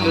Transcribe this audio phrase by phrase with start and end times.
[0.00, 0.08] Hej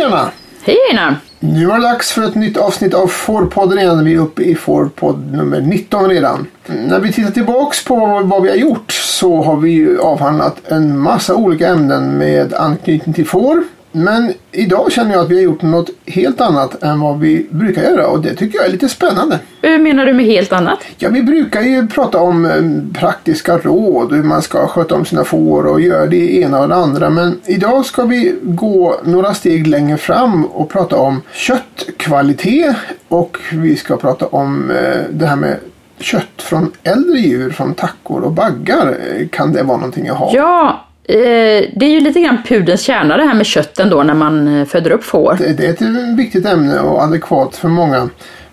[0.00, 0.30] Anna!
[0.64, 1.16] Hej Einar!
[1.40, 4.04] Nu var det dags för ett nytt avsnitt av Fårpodden igen.
[4.04, 6.46] Vi är uppe i Fårpodd nummer 19 redan.
[6.66, 11.34] När vi tittar tillbaks på vad vi har gjort så har vi avhandlat en massa
[11.34, 13.64] olika ämnen med anknytning till får.
[13.96, 17.82] Men idag känner jag att vi har gjort något helt annat än vad vi brukar
[17.82, 19.38] göra och det tycker jag är lite spännande.
[19.62, 20.78] Hur menar du med helt annat?
[20.98, 25.24] Ja, vi brukar ju prata om eh, praktiska råd, hur man ska sköta om sina
[25.24, 27.10] får och göra det ena och det andra.
[27.10, 32.76] Men idag ska vi gå några steg längre fram och prata om köttkvalitet
[33.08, 35.56] och vi ska prata om eh, det här med
[35.98, 38.86] kött från äldre djur, från tackor och baggar.
[38.88, 40.30] Eh, Kan det vara någonting att ha?
[40.34, 44.14] Ja, Eh, det är ju lite grann pudelns kärna det här med kötten då när
[44.14, 45.36] man eh, föder upp får.
[45.38, 48.08] Det det är ett viktigt ämne och adekvat för många.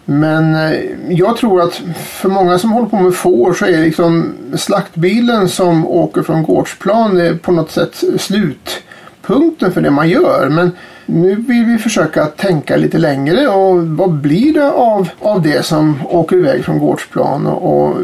[0.05, 0.79] Men eh,
[1.09, 5.87] jag tror att för många som håller på med får så är liksom slaktbilen som
[5.87, 10.49] åker från gårdsplan på något sätt slutpunkten för det man gör.
[10.49, 10.71] Men
[11.05, 15.99] nu vill vi försöka tänka lite längre och vad blir det av, av det som
[16.09, 17.97] åker iväg från gårdsplan och, och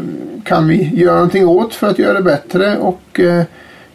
[0.44, 3.42] kan vi göra någonting åt för att göra det bättre och eh,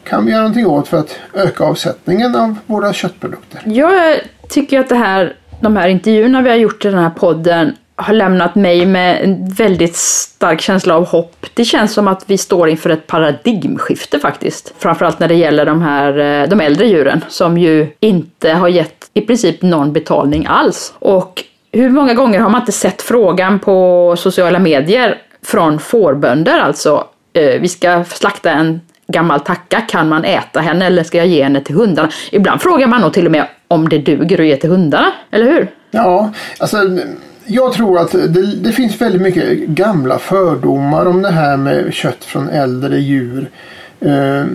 [0.03, 3.61] kan vi göra någonting åt för att öka avsättningen av våra köttprodukter?
[3.65, 7.75] Jag tycker att det här, de här intervjuerna vi har gjort i den här podden
[7.95, 11.45] har lämnat mig med en väldigt stark känsla av hopp.
[11.53, 14.73] Det känns som att vi står inför ett paradigmskifte faktiskt.
[14.77, 19.09] Framförallt när det gäller de här eh, de äldre djuren som ju inte har gett
[19.13, 20.93] i princip någon betalning alls.
[20.99, 27.07] Och hur många gånger har man inte sett frågan på sociala medier från fårbönder alltså.
[27.33, 31.43] Eh, vi ska slakta en gammal tacka, kan man äta henne eller ska jag ge
[31.43, 32.09] henne till hundarna?
[32.31, 35.45] Ibland frågar man nog till och med om det duger att ge till hundarna, eller
[35.45, 35.67] hur?
[35.91, 36.77] Ja, alltså
[37.45, 42.23] jag tror att det, det finns väldigt mycket gamla fördomar om det här med kött
[42.23, 43.49] från äldre djur.
[44.05, 44.45] Eh,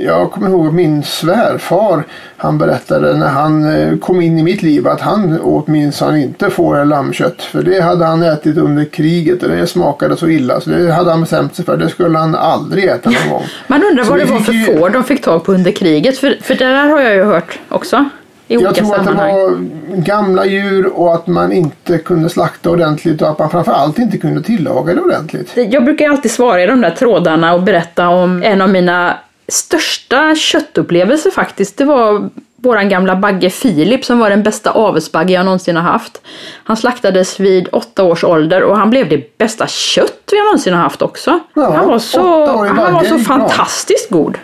[0.00, 2.04] Jag kommer ihåg min svärfar.
[2.36, 6.50] Han berättade när han eh, kom in i mitt liv att han åt minsann inte
[6.50, 7.42] får eller lammkött.
[7.42, 10.60] För det hade han ätit under kriget och det smakade så illa.
[10.60, 11.76] Så det hade han bestämt sig för.
[11.76, 13.42] Det skulle han aldrig äta någon gång.
[13.66, 16.38] Man undrar Så vad det var för får de fick tag på under kriget, för,
[16.42, 18.04] för det där har jag ju hört också.
[18.48, 19.34] I Jag olika tror att det sammanhang.
[19.34, 19.56] var
[19.96, 24.42] gamla djur och att man inte kunde slakta ordentligt och att man framförallt inte kunde
[24.42, 25.52] tillaga det ordentligt.
[25.56, 29.16] Jag brukar alltid svara i de där trådarna och berätta om en av mina
[29.48, 31.78] största köttupplevelser faktiskt.
[31.78, 36.20] Det var våran gamla bagge Filip som var den bästa avelsbagge jag någonsin har haft.
[36.64, 40.80] Han slaktades vid åtta års ålder och han blev det bästa kött vi någonsin har
[40.80, 41.40] haft också.
[41.54, 44.38] Ja, han var så, han var så fantastiskt god.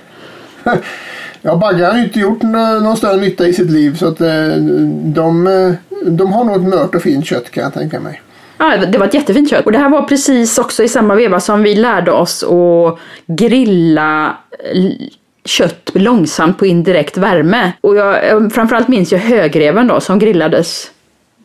[1.43, 4.21] Ja, baggar har ju inte gjort nå- någon större nytta i sitt liv så att
[4.21, 4.49] eh,
[5.05, 5.73] de, eh,
[6.11, 8.23] de har nog ett mört och fint kött kan jag tänka mig.
[8.59, 9.65] Ja, det var ett jättefint kött.
[9.67, 14.37] Och det här var precis också i samma veva som vi lärde oss att grilla
[14.75, 15.11] l-
[15.45, 17.73] kött långsamt på indirekt värme.
[17.81, 20.91] Och jag, framförallt minns jag högreven då som grillades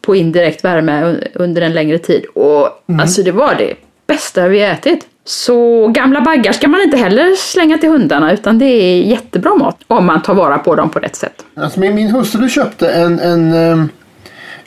[0.01, 2.25] på indirekt värme un- under en längre tid.
[2.35, 2.69] Och
[2.99, 3.73] alltså det var det
[4.07, 5.05] bästa vi ätit.
[5.27, 9.77] Så gamla baggar ska man inte heller slänga till hundarna utan det är jättebra mat
[9.87, 11.45] om man tar vara på dem på rätt sätt.
[11.55, 13.89] Alltså min, min hustru köpte en, en, ehm,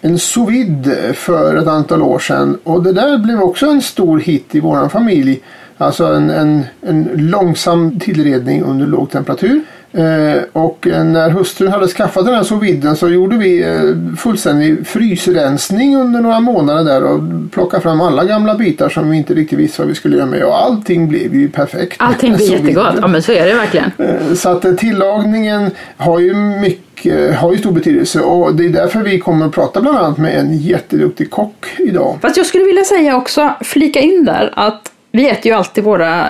[0.01, 4.19] en sous vide för ett antal år sedan och det där blev också en stor
[4.19, 5.41] hit i vår familj.
[5.79, 9.61] Alltså en, en, en långsam tillredning under låg temperatur.
[9.93, 15.97] Eh, och när hustrun hade skaffat den här sous så gjorde vi eh, fullständig frysrensning
[15.97, 17.21] under några månader där och
[17.53, 20.43] plockade fram alla gamla bitar som vi inte riktigt visste vad vi skulle göra med
[20.45, 21.97] och allting blev ju perfekt.
[21.99, 22.57] Allting blir vide.
[22.61, 23.91] jättegott, ja men så är det verkligen.
[23.99, 29.01] Eh, Så att tillagningen har ju mycket, har ju stor betydelse och det är därför
[29.01, 32.19] vi kommer att prata bland annat med en jätteduktig kock idag.
[32.23, 36.27] Fast jag skulle vilja säga också, flika in där, att vi äter ju alltid våra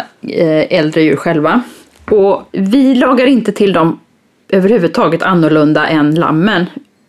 [0.71, 1.63] äldre djur själva.
[2.11, 3.99] Och vi lagar inte till dem
[4.49, 6.67] överhuvudtaget annorlunda än lammen.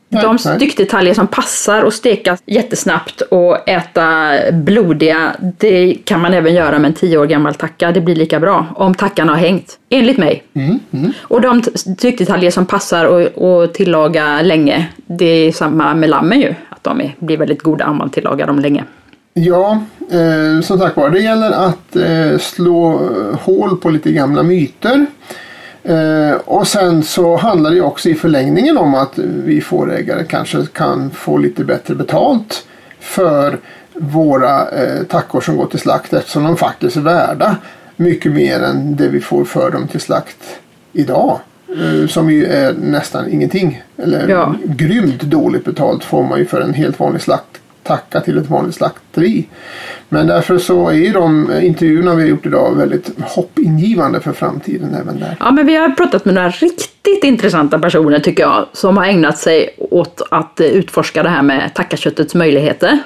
[0.09, 6.79] De styckdetaljer som passar att steka jättesnabbt och äta blodiga, det kan man även göra
[6.79, 7.91] med en tio år gammal tacka.
[7.91, 10.43] Det blir lika bra om tackan har hängt, enligt mig.
[10.53, 10.79] Mm,
[11.21, 16.55] Och de styckdetaljer som passar att tillaga länge, det är samma med lammen ju.
[16.69, 18.83] Att de är, blir väldigt goda om man tillagar dem länge.
[19.33, 24.43] Ja, eh, som sagt var, det gäller att eh, slå eh, hål på lite gamla
[24.43, 25.05] myter.
[25.83, 31.09] Eh, och sen så handlar det också i förlängningen om att vi fårägare kanske kan
[31.11, 32.65] få lite bättre betalt
[32.99, 33.59] för
[33.93, 37.55] våra eh, tackor som går till slakt eftersom de faktiskt är värda
[37.95, 40.59] mycket mer än det vi får för dem till slakt
[40.93, 41.39] idag.
[41.69, 43.83] Eh, som ju är nästan ingenting.
[43.97, 44.55] Eller Ja.
[44.63, 47.60] grymt dåligt betalt får man ju för en helt vanlig slakttacka
[47.91, 49.47] tacka till ett vanligt slakteri.
[50.09, 54.95] Men därför så är ju de intervjuerna vi har gjort idag väldigt hoppingivande för framtiden
[55.01, 55.37] även där.
[55.39, 59.37] Ja, men vi har pratat med några riktigt intressanta personer tycker jag, som har ägnat
[59.37, 62.99] sig åt att utforska det här med tackaköttets möjligheter.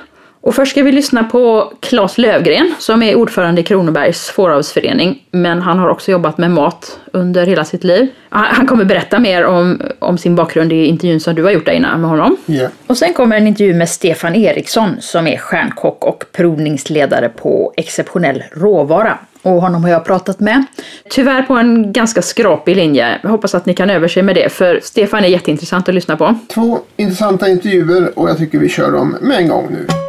[0.45, 5.24] Och först ska vi lyssna på Claes Lövgren som är ordförande i Kronobergs fåravelsförening.
[5.31, 8.07] Men han har också jobbat med mat under hela sitt liv.
[8.30, 12.01] Han kommer berätta mer om, om sin bakgrund i intervjun som du har gjort innan
[12.01, 12.38] med honom.
[12.47, 12.71] Yeah.
[12.88, 18.44] Och sen kommer en intervju med Stefan Eriksson som är stjärnkock och provningsledare på Exceptionell
[18.51, 19.18] råvara.
[19.41, 20.65] Och honom har jag pratat med.
[21.09, 23.19] Tyvärr på en ganska skrapig linje.
[23.24, 26.36] Jag hoppas att ni kan överse med det, för Stefan är jätteintressant att lyssna på.
[26.53, 30.05] Två intressanta intervjuer och jag tycker vi kör dem med en gång nu.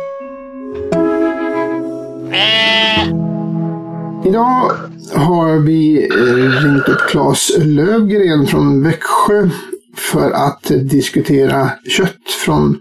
[4.26, 4.70] Idag
[5.14, 9.48] har vi eh, ringt upp Claes Lövgren från Växjö
[9.96, 12.78] för att diskutera kött från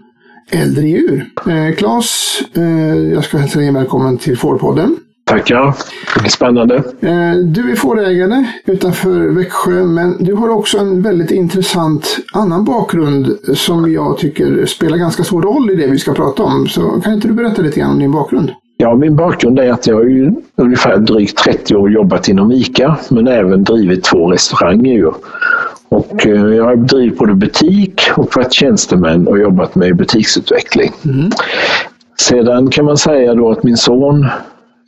[0.50, 1.30] äldre djur.
[1.48, 4.96] Eh, Claes, eh, jag ska hälsa dig välkommen till Fårpodden.
[5.24, 5.74] Tackar.
[6.24, 6.82] Är spännande.
[7.44, 13.92] Du är fårägare utanför Växjö, men du har också en väldigt intressant annan bakgrund som
[13.92, 16.68] jag tycker spelar ganska stor roll i det vi ska prata om.
[16.68, 18.50] Så kan inte du berätta lite grann om din bakgrund?
[18.78, 22.96] Ja, min bakgrund är att jag har ju ungefär drygt 30 år jobbat inom ICA,
[23.08, 24.92] men även drivit två restauranger.
[24.92, 25.10] Ju.
[25.88, 30.92] Och eh, jag har drivit både butik och varit tjänsteman och jobbat med butiksutveckling.
[31.04, 31.30] Mm.
[32.20, 34.26] Sedan kan man säga då att min son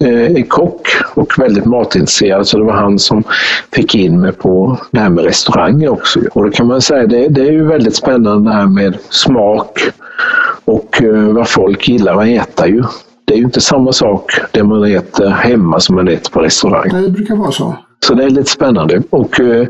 [0.05, 3.23] eh, är kock och väldigt matintresserad så det var han som
[3.73, 6.20] fick in mig på det här med restauranger också.
[6.32, 9.81] Och då kan man säga det, det är ju väldigt spännande det här med smak
[10.64, 12.82] och eh, vad folk gillar att äta ju.
[13.29, 16.89] Det är ju inte samma sak det man äter hemma som man äter på restaurang.
[16.93, 17.77] Nej, det brukar vara så.
[18.07, 19.03] Så det är lite spännande.
[19.11, 19.67] Och uh,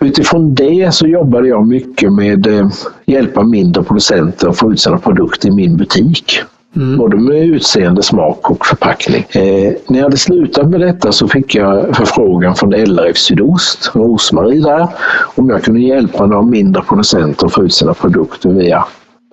[0.00, 2.68] utifrån det så jobbade jag mycket med uh,
[3.04, 6.42] hjälpa mindre producenter att få ut sina produkter i min butik.
[6.76, 6.98] Mm.
[6.98, 9.26] Både med utseende, smak och förpackning.
[9.30, 14.62] Eh, när jag hade slutat med detta så fick jag förfrågan från LRF Sydost, Rosmarie
[14.62, 14.88] där,
[15.34, 18.84] om jag kunde hjälpa några mindre producenter att få ut sina produkter via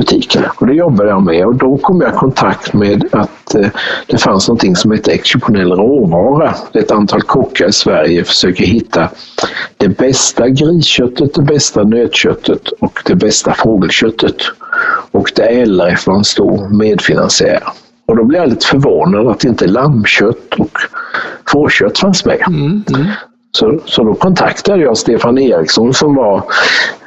[0.04, 0.52] butikerna.
[0.56, 3.68] Och det jobbade jag med och då kom jag i kontakt med att eh,
[4.08, 6.56] det fanns någonting som heter exceptionell råvara.
[6.74, 9.10] Ett antal kockar i Sverige försöker hitta
[9.78, 14.36] det bästa grisköttet, det bästa nötköttet och det bästa fågelköttet.
[15.12, 17.64] Och det LRF var en stor medfinansiär.
[18.08, 20.78] Och då blev jag lite förvånad att inte lammkött och
[21.52, 22.44] fårkött fanns med.
[22.48, 23.06] Mm, mm.
[23.52, 26.38] Så, så då kontaktade jag Stefan Eriksson som var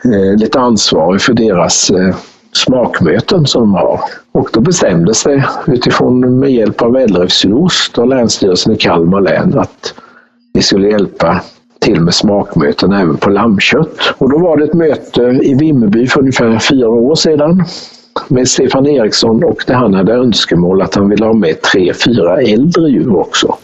[0.04, 2.14] eh, lite ansvarig för deras eh,
[2.56, 4.00] smakmöten som de har.
[4.32, 9.58] Och då bestämdes det utifrån med hjälp av LRF Sydost och Länsstyrelsen i Kalmar län
[9.58, 9.94] att
[10.52, 11.40] vi skulle hjälpa
[11.80, 14.14] till med smakmöten även på lammkött.
[14.18, 17.64] Och då var det ett möte i Vimmerby för ungefär fyra år sedan
[18.28, 22.40] med Stefan Eriksson och där han hade önskemål att han ville ha med tre, fyra
[22.40, 23.56] äldre djur också.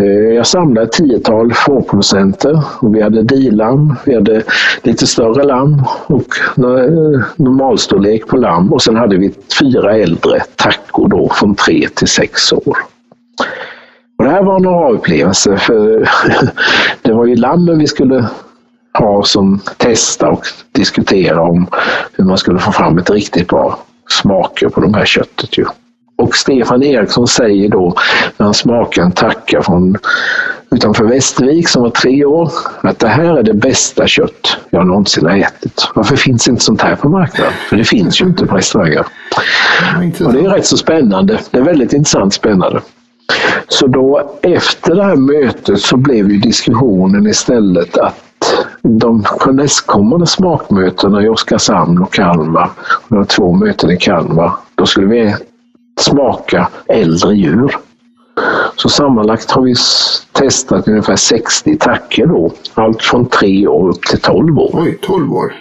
[0.00, 4.42] Eh, jag samlade ett tiotal fårproducenter och vi hade dilamm, vi hade
[4.82, 11.08] lite större lamm och eh, normalstorlek på lamm och sen hade vi fyra äldre tackor
[11.08, 12.76] då från tre till sex år.
[14.18, 16.08] Och det här var en upplevelse för
[17.02, 18.28] det var ju lammen vi skulle
[18.98, 21.66] ha som testa och diskutera om
[22.12, 23.78] hur man skulle få fram ett riktigt bra
[24.08, 25.58] smaker på de här köttet.
[25.58, 25.64] Ju.
[26.16, 27.94] Och Stefan Eriksson säger då
[28.36, 29.96] när han smakar en tacka från
[30.70, 35.26] utanför Västervik som var tre år att det här är det bästa kött jag någonsin
[35.26, 35.88] har ätit.
[35.94, 37.52] Varför finns inte sånt här på marknaden?
[37.68, 39.06] För det finns ju inte på restauranger.
[40.24, 41.40] Och det är rätt så spännande.
[41.50, 42.80] Det är väldigt intressant spännande.
[43.68, 48.14] Så då efter det här mötet så blev ju diskussionen istället att
[48.82, 54.86] de nästkommande smakmötena i Oskarshamn och Kalmar, och det var två möten i Kalmar, då
[54.86, 55.34] skulle vi
[56.00, 57.76] smaka äldre djur.
[58.76, 59.74] Så sammanlagt har vi
[60.32, 62.52] testat ungefär 60 tacker då.
[62.74, 64.70] Allt från 3 år upp till 12 år.
[64.72, 65.52] Oj, 12 år.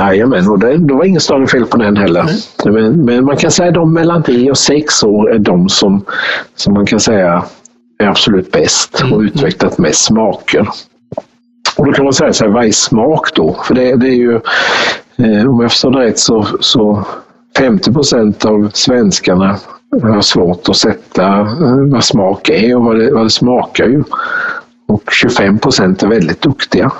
[0.00, 2.24] Jajamän, och det, det var inget större fel på den heller.
[2.64, 6.04] Men, men, man kan säga att de mellan 3 och 6 år är de som,
[6.54, 7.44] som man kan säga
[7.98, 9.24] är absolut bäst och mm.
[9.24, 10.68] utvecklat mest smaker.
[11.76, 13.56] Och då kan man säga så här, vad är smak då?
[13.64, 14.34] För det, det är ju,
[15.16, 17.06] eh, om jag förstår det rätt så, så
[17.58, 19.56] 50 procent av svenskarna
[20.02, 24.04] har svårt att sätta eh, vad smak är och vad det, vad det smakar ju.
[24.86, 26.92] Och 25 procent är väldigt duktiga.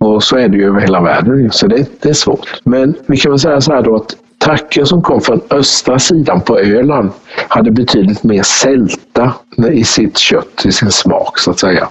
[0.00, 2.60] Och så är det ju över hela världen, så det, det är svårt.
[2.64, 6.40] Men vi kan väl säga så här då att tacken som kom från östra sidan
[6.40, 7.10] på Öland
[7.48, 9.32] hade betydligt mer sälta
[9.72, 11.88] i sitt kött, i sin smak så att säga.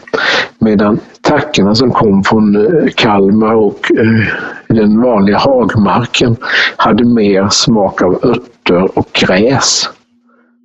[0.60, 6.36] Medan tackorna som kom från eh, Kalmar och eh, den vanliga hagmarken
[6.78, 9.90] hade mer smak av örter och gräs.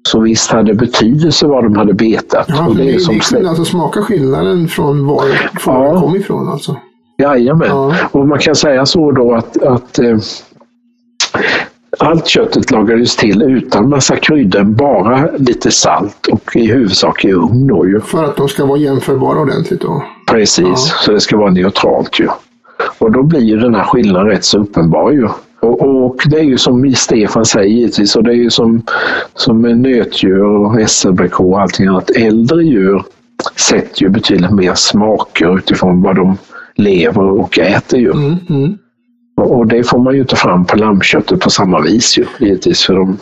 [0.09, 2.47] Så visst hade det betydelse var de hade betat.
[2.49, 5.25] Ja, och det, är det, som det kunde alltså smaka skillnaden från var
[5.61, 6.01] fåren Ja.
[6.01, 6.77] kom ifrån alltså.
[7.19, 7.69] Jajamän.
[7.69, 7.95] Ja.
[8.11, 10.17] Och man kan säga så då att, att eh,
[11.99, 17.67] allt köttet lagades till utan massa kryddor, bara lite salt och i huvudsak i ugn
[17.67, 18.01] då ju.
[18.01, 20.03] För att de ska vara jämförbara ordentligt då.
[20.31, 20.77] Precis, Ja.
[20.77, 22.29] så det ska vara neutralt ju.
[22.99, 25.29] Och då blir ju den här skillnaden rätt så uppenbar ju.
[25.61, 28.83] Och, och det är ju som Stefan säger givetvis, och det är ju som,
[29.35, 32.11] som nötdjur och SLBK och allting annat.
[32.11, 33.03] Äldre djur
[33.57, 36.37] sätter ju betydligt mer smaker utifrån vad de
[36.77, 38.11] lever och äter ju.
[38.13, 38.79] Mm, mm.
[39.45, 42.83] Och det får man ju inte fram på lammköttet på samma vis ju, givetvis.
[42.83, 43.19] För de,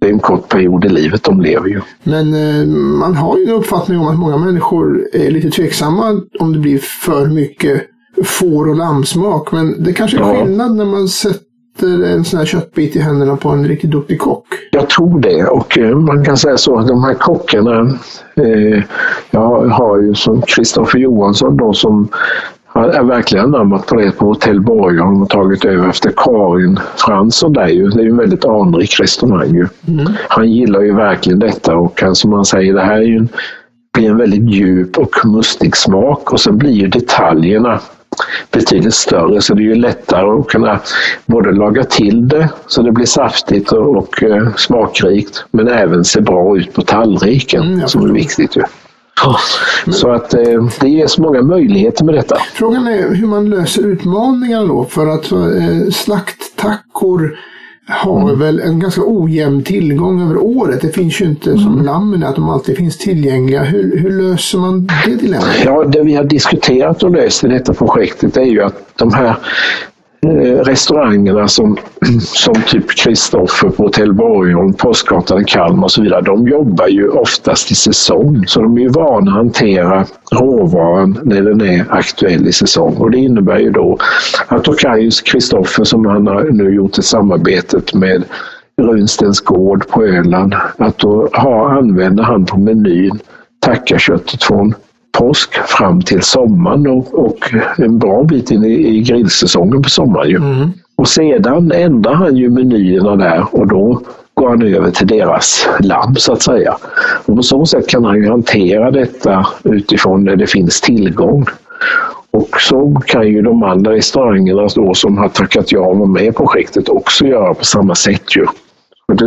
[0.00, 1.80] det är en kort period i livet de lever ju.
[2.04, 6.52] Men eh, man har ju en uppfattning om att många människor är lite tveksamma om
[6.52, 7.82] det blir för mycket
[8.24, 9.52] får och lammsmak.
[9.52, 10.34] Men det kanske är Ja.
[10.44, 14.46] skillnad när man sätter en sån här köttbit i händerna på en riktigt duktig kock.
[14.72, 17.80] Jag tror det och eh, man kan säga så att de här kockarna,
[18.36, 18.82] eh,
[19.30, 22.08] jag har ju som Kristoffer Johansson då som
[22.84, 27.68] är verkligen anammat på det på Hotell Borgholm och tagit över efter Karin Fransson där
[27.68, 27.88] ju.
[27.88, 29.66] Det är ju en väldigt anrik restaurang ju.
[30.28, 33.28] Han gillar ju verkligen detta och han, som han säger, det här är ju en,
[33.94, 37.80] blir en väldigt djup och mustig smak och sen blir ju detaljerna
[38.52, 40.80] betydligt större så det är ju lättare att kunna
[41.26, 46.20] både laga till det så det blir saftigt och, och eh, smakrikt men även se
[46.20, 48.56] bra ut på tallriken Mm, som är viktigt.
[48.56, 48.62] Ju.
[49.92, 52.36] Så att eh, det ges många möjligheter med detta.
[52.54, 54.84] Frågan är hur man löser utmaningarna då.
[54.84, 57.38] För att eh, slakttackor
[57.88, 58.38] har Mm.
[58.40, 60.80] väl en ganska ojämn tillgång över året.
[60.80, 61.62] Det finns ju inte Mm.
[61.62, 63.62] som lammen att de alltid finns tillgängliga.
[63.62, 65.48] Hur, hur löser man det dilemmat?
[65.64, 69.36] Ja, det vi har diskuterat och löst i detta projektet är ju att de här
[70.20, 71.76] Eh, restaurangerna som,
[72.20, 77.08] som typ Kristoffer på Hotell Borgholm, Postgatan i Kalmar och så vidare, de jobbar ju
[77.08, 78.44] oftast i säsong.
[78.46, 82.96] Så de är ju vana att hantera råvaran när den är aktuell i säsong.
[82.96, 83.98] Och det innebär ju då
[84.48, 88.24] att då kan ju Kristoffer som han har nu gjort ett samarbetet med
[88.82, 93.18] Runstens gård på Öland, att då har, använder han på menyn
[93.60, 94.74] tackaköttet från
[95.18, 100.30] påsk fram till sommaren och, och en bra bit in i, i grillsäsongen på sommaren.
[100.30, 100.40] Ju.
[100.96, 104.00] Och sedan ändrar han ju menyerna där och då
[104.34, 106.76] går han över till deras lamm så att säga.
[107.26, 111.44] Och på så sätt kan han ju hantera detta utifrån när det finns tillgång.
[112.30, 116.24] Och så kan ju de andra restaurangerna då som har tackat ja och var med
[116.24, 118.36] i projektet också göra på samma sätt.
[118.36, 118.46] Ju.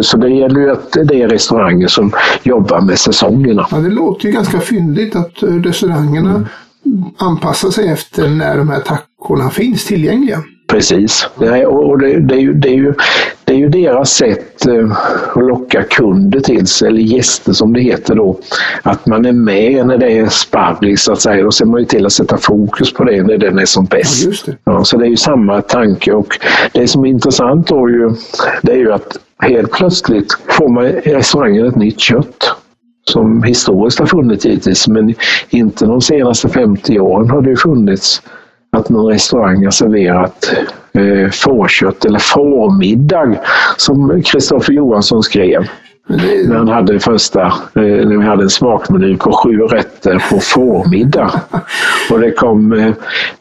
[0.01, 2.11] Så det gäller ju att det är restauranger som
[2.43, 3.67] jobbar med säsongerna.
[3.71, 6.45] Ja, det låter ju ganska fyndigt att restaurangerna restaurangerna
[7.17, 10.43] anpassar sig efter när de här tackorna finns tillgängliga.
[10.69, 11.27] Precis.
[11.67, 12.93] Och det, det, är ju, det, är ju,
[13.43, 14.91] det är ju deras sätt eh,
[15.35, 18.39] att locka kunder till sig, eller gäster som det heter då.
[18.83, 21.43] Att man är med när det är sparris så att säga.
[21.43, 24.43] Då ser man ju till att sätta fokus på det när den är som bäst.
[24.45, 24.53] Ja.
[24.63, 26.39] Ja, så det är ju samma tanke och
[26.73, 28.09] det som är intressant då ju,
[28.61, 32.55] det är ju att helt plötsligt får man i restaurangen ett nytt kött
[33.09, 35.13] som historiskt har funnits givetvis, men
[35.49, 38.21] inte de senaste 50 åren har det funnits
[38.71, 40.53] att någon restaurang har serverat
[40.93, 43.35] eh, fårkött eller fårmiddag
[43.77, 45.67] som Kristoffer Johansson skrev
[46.09, 47.51] när han hade det första, eh,
[47.81, 51.41] när vi hade en smakmeny på sju rätter på fårmiddag.
[52.11, 52.87] Och det kom eh,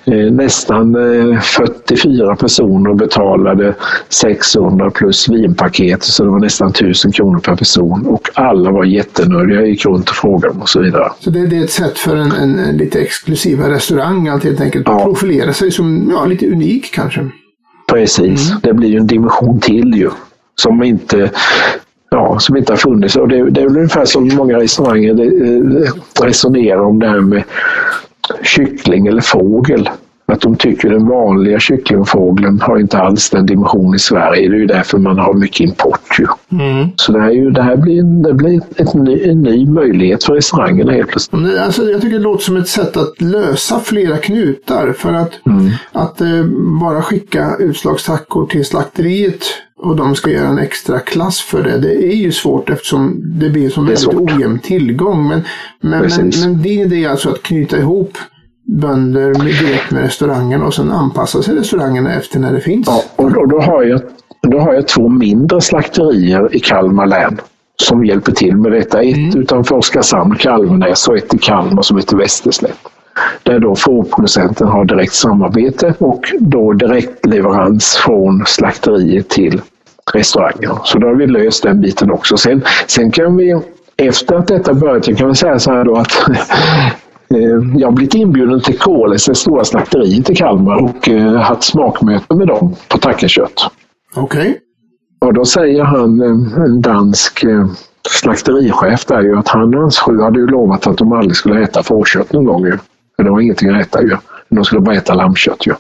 [0.04, 0.94] eh, nästan
[1.32, 3.74] eh, 44 personer och betalade
[4.08, 9.54] 600 plus vinpaket så det var nästan 1000 kronor per person och alla var jättenöjda.
[9.54, 11.10] Jag gick runt och frågade och så vidare.
[11.20, 14.86] så det, är ett sätt för en, en, en lite exklusiva restaurang att helt enkelt
[14.88, 15.04] Ja.
[15.04, 17.28] profilera sig som ja, lite unik kanske.
[17.92, 20.10] Precis, det blir ju en dimension till ju.
[20.54, 21.30] Som inte,
[22.10, 23.16] ja, som inte har funnits.
[23.16, 27.42] Och det, det är väl ungefär som många restauranger eh, resonerar om det här med
[28.42, 29.90] kyckling eller fågel.
[30.32, 34.48] Att de tycker den vanliga kycklingfågeln har inte alls den dimension i Sverige.
[34.48, 36.18] Det är ju därför man har mycket import.
[36.18, 36.26] Ju.
[36.96, 39.66] Så det här, är ju, det här blir, en, det blir ett ny, en ny
[39.66, 41.32] möjlighet för restaurangerna helt plötsligt.
[41.42, 44.92] Men det- Alltså, jag tycker det låter som ett sätt att lösa flera knutar.
[44.92, 45.30] För att,
[45.92, 46.44] att eh,
[46.80, 49.44] bara skicka utslagstackor till slakteriet
[49.80, 51.78] och de ska göra en extra klass för det.
[51.78, 54.32] Det är ju svårt eftersom det blir som Det väldigt svårt.
[54.32, 55.28] ojämn tillgång.
[55.28, 55.40] Men,
[55.80, 58.18] men, men, men din idé är alltså att knyta ihop
[58.68, 62.86] bönder direkt med restaurangerna och sen anpassa sig restaurangerna efter när det finns.
[62.86, 64.00] Ja, och då, då, har jag,
[64.42, 67.40] då har jag två mindre slakterier i Kalmar län
[67.82, 69.02] som hjälper till med detta.
[69.02, 72.78] Ett utanför Oskarshamn, Kalvernäs och ett i Kalmar som heter Västerslätt.
[73.42, 79.60] Där då fårproducenten har direkt samarbete och då direktleverans från slakteriet till
[80.12, 80.78] restauranger.
[80.84, 82.36] Så då har vi löst den biten också.
[82.36, 83.60] Sen, sen kan vi,
[83.96, 86.12] efter att detta börjat, jag kan väl säga så här då att
[87.78, 91.08] jag har blivit inbjuden till KLS, stora slakteriet i Kalmar och
[91.40, 93.70] haft smakmöte med dem på tackerkött.
[94.16, 94.40] Okej.
[94.40, 94.54] Okay.
[95.20, 96.20] Och då säger han,
[96.56, 97.44] en dansk
[98.08, 101.62] slakterichef där ju, att han och hans fru hade ju lovat att de aldrig skulle
[101.62, 102.64] äta fårkött någon gång.
[102.66, 102.78] Ju.
[103.16, 104.16] För det var ingenting att äta ju.
[104.48, 105.74] De skulle bara äta lammkött ju.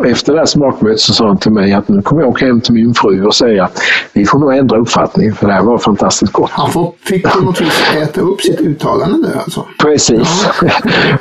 [0.00, 2.46] Och efter det här smakmötet så sa han till mig att nu kommer jag åka
[2.46, 3.78] hem till min fru och säga att
[4.12, 6.50] vi får nog ändra uppfattning för det här var fantastiskt gott.
[6.50, 9.66] Han får, fick på något vis äta upp sitt uttalande där alltså?
[9.82, 10.48] Precis.
[10.62, 10.70] Ja.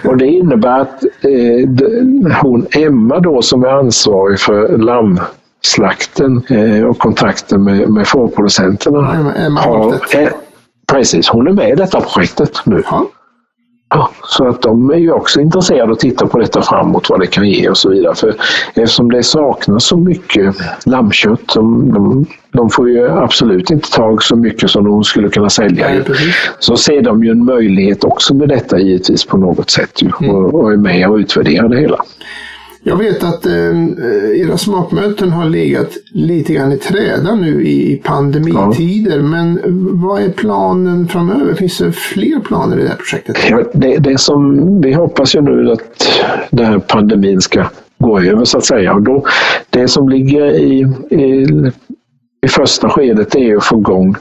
[0.09, 6.97] och det innebär att eh, hon Emma då som är ansvarig för lammslakten eh, och
[6.97, 9.15] kontakten med, med fårproducenterna.
[9.15, 10.29] Emma, Emma har, eh,
[10.91, 12.83] Precis, hon är med i detta projektet nu.
[12.85, 13.05] Ja.
[13.89, 17.27] Ja, så att de är ju också intresserade att titta på detta framåt, vad det
[17.27, 18.15] kan ge och så vidare.
[18.15, 18.35] För
[18.75, 20.55] eftersom det saknas så mycket
[20.85, 25.49] lammkött, de, de, de får ju absolut inte tag så mycket som de skulle kunna
[25.49, 25.95] sälja.
[25.95, 26.15] Ja,
[26.59, 30.35] så ser de ju en möjlighet också med detta givetvis på något sätt ju, mm.
[30.35, 31.97] och, och är med och utvärderar det hela.
[32.83, 39.17] Jag vet att eh, era smakmöten har legat lite grann i träda nu i pandemitider.
[39.17, 39.23] Ja.
[39.23, 39.59] Men
[40.01, 41.53] vad är planen framöver?
[41.53, 43.37] Finns det fler planer i det här projektet?
[43.49, 46.09] Ja, det, det som vi hoppas ju nu att
[46.49, 47.65] den här pandemin ska
[47.97, 48.93] gå över så att säga.
[48.93, 49.25] Och då,
[49.69, 51.47] det som ligger i, i,
[52.45, 54.15] i första skedet är att få igång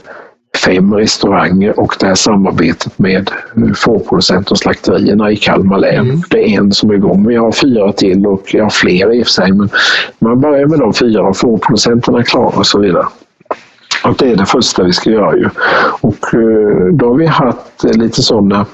[0.65, 3.29] fem restauranger och det här samarbetet med
[3.75, 6.05] fårproducenter och slakterierna i Kalmar län.
[6.05, 6.21] Mm.
[6.29, 7.27] Det är en som är igång.
[7.27, 9.51] Vi har fyra till och jag har fler i och för sig.
[9.51, 9.69] Men
[10.19, 13.05] man börjar med de fyra och fårproducenterna är klara och så vidare.
[14.05, 15.49] Och det är det första vi ska göra ju.
[16.01, 18.65] Och eh, då har vi haft lite sådana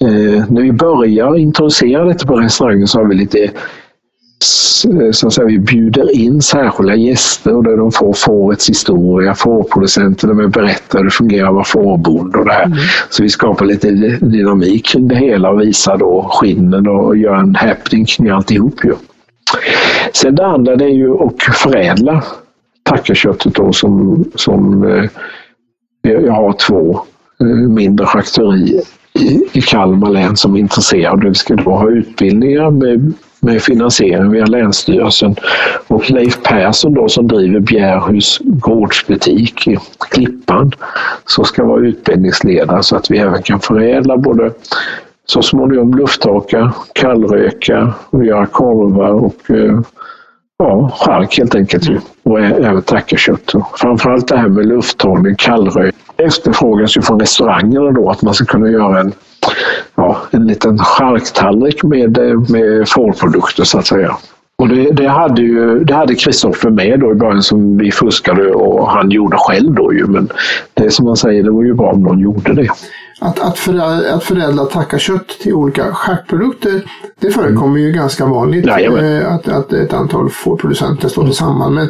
[0.00, 3.50] Eh, när vi börjar introducera detta på restaurangen så har vi lite
[5.12, 10.50] så att säga, vi bjuder in särskilda gäster där de får fårets historia, fårproducenter, de
[10.50, 12.66] berättar hur det fungerar att vara fårbonde och det här.
[12.66, 12.78] Mm.
[13.10, 13.90] Så vi skapar lite
[14.20, 18.84] dynamik kring det hela och visar då skinnen och gör en happening kring alltihop.
[18.84, 18.94] Ju.
[20.12, 22.24] Sen det andra det är ju att förädla
[22.82, 25.04] tackerköttet då som, som eh,
[26.02, 27.00] jag har två
[27.40, 28.82] eh, mindre charkuterier
[29.52, 31.28] i Kalmar län som är intresserade.
[31.28, 35.36] Vi ska då ha utbildningar med med finansiering via Länsstyrelsen.
[35.86, 39.78] Och Leif Persson då som driver Bjärhus gårdsbutik i
[40.10, 40.72] Klippan
[41.24, 44.52] som ska vara utbildningsledare så att vi även kan förädla både
[45.26, 49.80] så småningom lufthaka, kallröka och göra korvar och eh,
[50.58, 51.88] ja, chark helt enkelt.
[52.22, 53.52] Och även tackerkött.
[53.76, 58.70] Framförallt det här med lufthållning, kallrök efterfrågas ju från restaurangerna då att man ska kunna
[58.70, 59.12] göra en
[59.94, 62.18] ja, en liten charktallrik med,
[62.50, 64.16] med fårprodukter så att säga.
[64.58, 68.52] Och det, det hade ju det hade Kristoffer med då i början som vi fuskade
[68.52, 70.06] och han gjorde själv då ju.
[70.06, 70.28] Men
[70.74, 72.68] det som man säger, det var ju bra om någon gjorde det.
[73.20, 76.82] Att, att, förädla, att förädla tackarkött till olika charkprodukter,
[77.20, 78.66] det förekommer ju ganska vanligt.
[78.66, 81.74] Eh, att, att ett antal fårproducenter står samman.
[81.74, 81.88] Men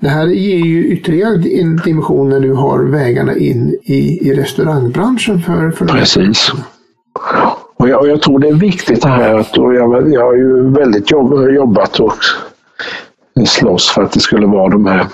[0.00, 5.40] det här ger ju ytterligare en dimension när du har vägarna in i, i restaurangbranschen.
[5.40, 6.52] För, för Precis.
[7.76, 10.34] Och jag, och jag, tror det är viktigt det här att och jag, jag har
[10.34, 12.14] ju väldigt jobb, jobbat och
[13.46, 15.06] slåss för att det skulle vara de här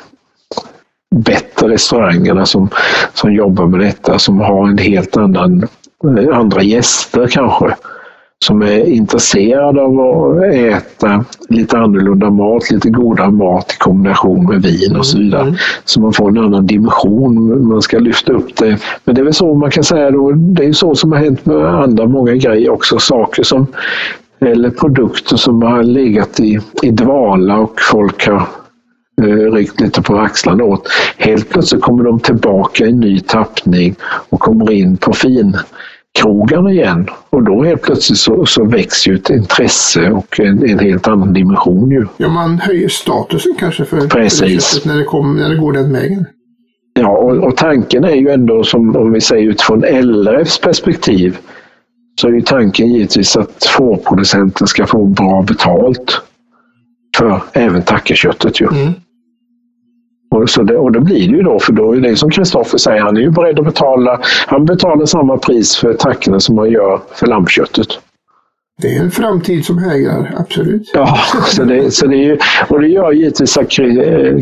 [1.14, 2.68] bättre restaurangerna som,
[3.14, 5.68] som jobbar med detta, som har en helt annan,
[6.32, 7.74] andra gäster kanske
[8.44, 14.62] som är intresserade av att äta lite annorlunda mat, lite godare mat i kombination med
[14.62, 15.42] vin och så vidare.
[15.42, 15.54] Mm.
[15.84, 18.78] Så man får en annan dimension, man ska lyfta upp det.
[19.04, 21.46] Men det är väl så man kan säga då, det är så som har hänt
[21.46, 23.66] med andra många grejer också, saker som
[24.40, 28.42] eller produkter som har legat i, i dvala och folk har
[29.22, 30.88] eh, ryckt lite på axlarna åt.
[31.16, 33.94] Helt plötsligt kommer de tillbaka i ny tappning
[34.28, 35.56] och kommer in på fin
[36.18, 37.08] krogarna igen.
[37.30, 41.32] Och då helt plötsligt så, så växer ju ett intresse och en, en, helt annan
[41.32, 41.90] dimension.
[41.90, 42.06] Ju.
[42.16, 44.84] Ja, man höjer statusen kanske för, Precis.
[44.84, 46.26] när, det kom, när det går den vägen.
[47.00, 51.38] Ja, och, och, tanken är ju ändå som om vi säger utifrån LRFs perspektiv
[52.20, 56.22] så är ju tanken givetvis att fårproducenten ska få bra betalt
[57.16, 58.60] för även tackerköttet.
[58.60, 58.66] Ju.
[58.66, 58.92] Mm.
[60.30, 62.78] Och, så det, och det blir det ju då, för då är det som Kristoffer
[62.78, 66.70] säger, han är ju beredd att betala, han betalar samma pris för tackorna som man
[66.70, 67.88] gör för lammköttet.
[68.82, 70.90] Det är en framtid som hägrar, absolut.
[70.94, 72.38] Ja, så det, så det är ju,
[72.68, 73.72] och det gör givetvis att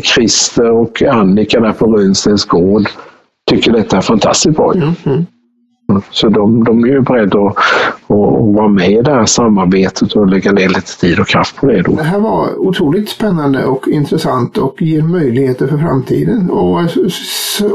[0.03, 2.89] Christer och Annika där på Runstens gård
[3.49, 4.73] tycker detta är fantastiskt bra.
[4.73, 5.25] Mm, mm.
[6.11, 10.27] Så de, de är ju beredda att, att vara med i det här samarbetet och
[10.27, 11.81] lägga ner lite tid och kraft på det.
[11.81, 11.91] Då.
[11.91, 16.49] Det här var otroligt spännande och intressant och ger möjligheter för framtiden.
[16.49, 16.79] Och,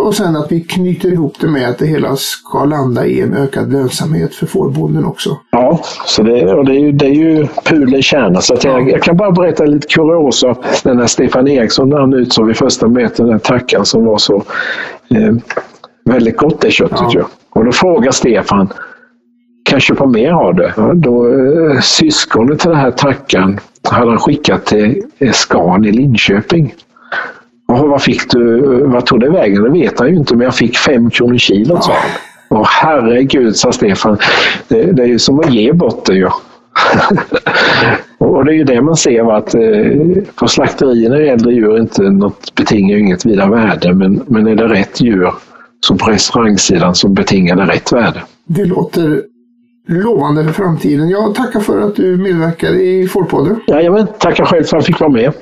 [0.06, 3.34] och sen att vi knyter ihop det med att det hela ska landa i en
[3.34, 5.36] ökad lönsamhet för fårbonden också.
[5.50, 8.40] Ja, så det, och det, är ju, det är ju pudelns kärna.
[8.40, 10.56] Så jag, jag, kan bara berätta lite kuriosa.
[10.84, 14.18] Den här Stefan Eriksson när han utsåg vid första mötet, den här tackaren som var
[14.18, 14.42] så
[15.10, 15.34] eh,
[16.04, 17.10] väldigt gott det köttet ja.
[17.14, 17.22] ju.
[17.50, 18.66] Och då frågar Stefan,
[19.64, 20.72] kan jag köpa mer av det?
[20.76, 26.74] Ja, då, eh, syskonet till den här tackaren hade han skickat till Scan i Linköping.
[27.68, 28.60] Och vad fick du?
[28.86, 29.62] Vad tog det vägen?
[29.62, 32.10] Det vet han ju inte, men jag fick fem kronor kilot, sa han.
[32.48, 34.16] Åh herregud, sa Stefan.
[34.68, 36.28] Det, det är ju som att ge bort det ju.
[38.18, 42.02] och det är ju det man ser att eh, på slakterierna är äldre djur inte
[42.02, 45.30] något, betingar inget vidare värde, men, men är det rätt djur
[45.84, 48.22] så på restaurangsidan så betingar det rätt värde.
[48.44, 49.22] Det låter
[49.88, 51.08] lovande för framtiden.
[51.08, 53.60] Jag tackar för att du medverkar i Fårpodden.
[53.66, 55.32] Jajamän, tackar själv för att jag fick vara med.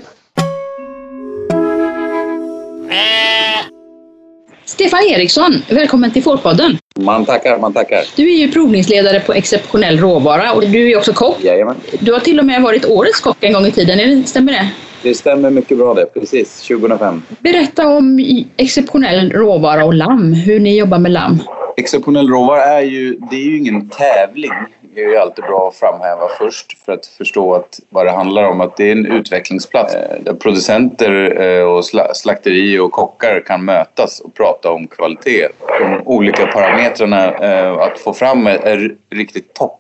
[4.83, 6.79] Stefan Eriksson, välkommen till Fårpodden.
[7.01, 8.05] Man tackar, man tackar.
[8.17, 11.45] Du är ju provningsledare på Exceptionell råvara och du är också kock.
[11.45, 11.77] Jajamän.
[12.01, 14.69] Du har till och med varit årets kock en gång i tiden, stämmer det?
[15.03, 16.63] Det stämmer mycket bra det, precis.
[16.69, 17.23] 2005.
[17.39, 21.39] Berätta om exceptionell råvara och lamm, hur ni jobbar med lamm.
[21.77, 24.53] Exceptionell råvara är ju, det är ju ingen tävling.
[24.95, 28.45] Det är ju alltid bra att framhäva först för att förstå att vad det handlar
[28.45, 28.61] om.
[28.61, 31.85] Att det är en utvecklingsplats eh, där producenter eh, och
[32.17, 35.49] slakteri och kockar kan mötas och prata om kvalitet.
[35.81, 39.79] De olika parametrarna eh, att få fram är riktigt topp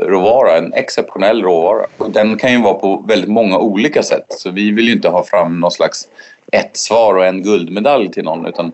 [0.00, 1.86] råvara, en exceptionell råvara.
[2.08, 5.24] Den kan ju vara på väldigt många olika sätt så vi vill ju inte ha
[5.24, 6.08] fram någon slags
[6.52, 8.72] ett svar och en guldmedalj till någon utan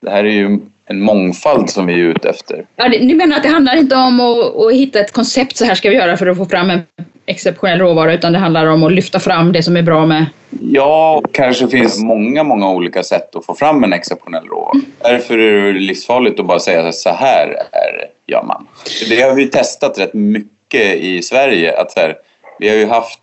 [0.00, 2.66] det här är ju en mångfald som vi är ute efter.
[2.76, 5.74] Ja, ni menar att det handlar inte om att, att, hitta ett koncept, så här
[5.74, 6.80] ska vi göra för att få fram en
[7.26, 10.26] exceptionell råvara, utan det handlar om att lyfta fram det som är bra med...
[10.60, 14.72] Ja, kanske finns många, många olika sätt att få fram en exceptionell råvara.
[14.74, 14.86] Mm.
[15.02, 18.66] Därför är det livsfarligt att bara säga så här är, gör man.
[19.08, 21.80] Det har vi testat rätt mycket i Sverige.
[21.80, 22.16] Att här,
[22.58, 23.20] vi har ju haft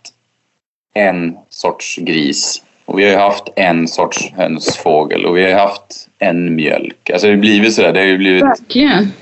[0.94, 6.05] en sorts gris och vi har ju haft en sorts hönsfågel och vi har haft
[6.18, 7.10] en mjölk.
[7.10, 7.92] Alltså det har blivit sådär.
[7.92, 8.44] Det har ju blivit...
[8.44, 9.12] Verkligen.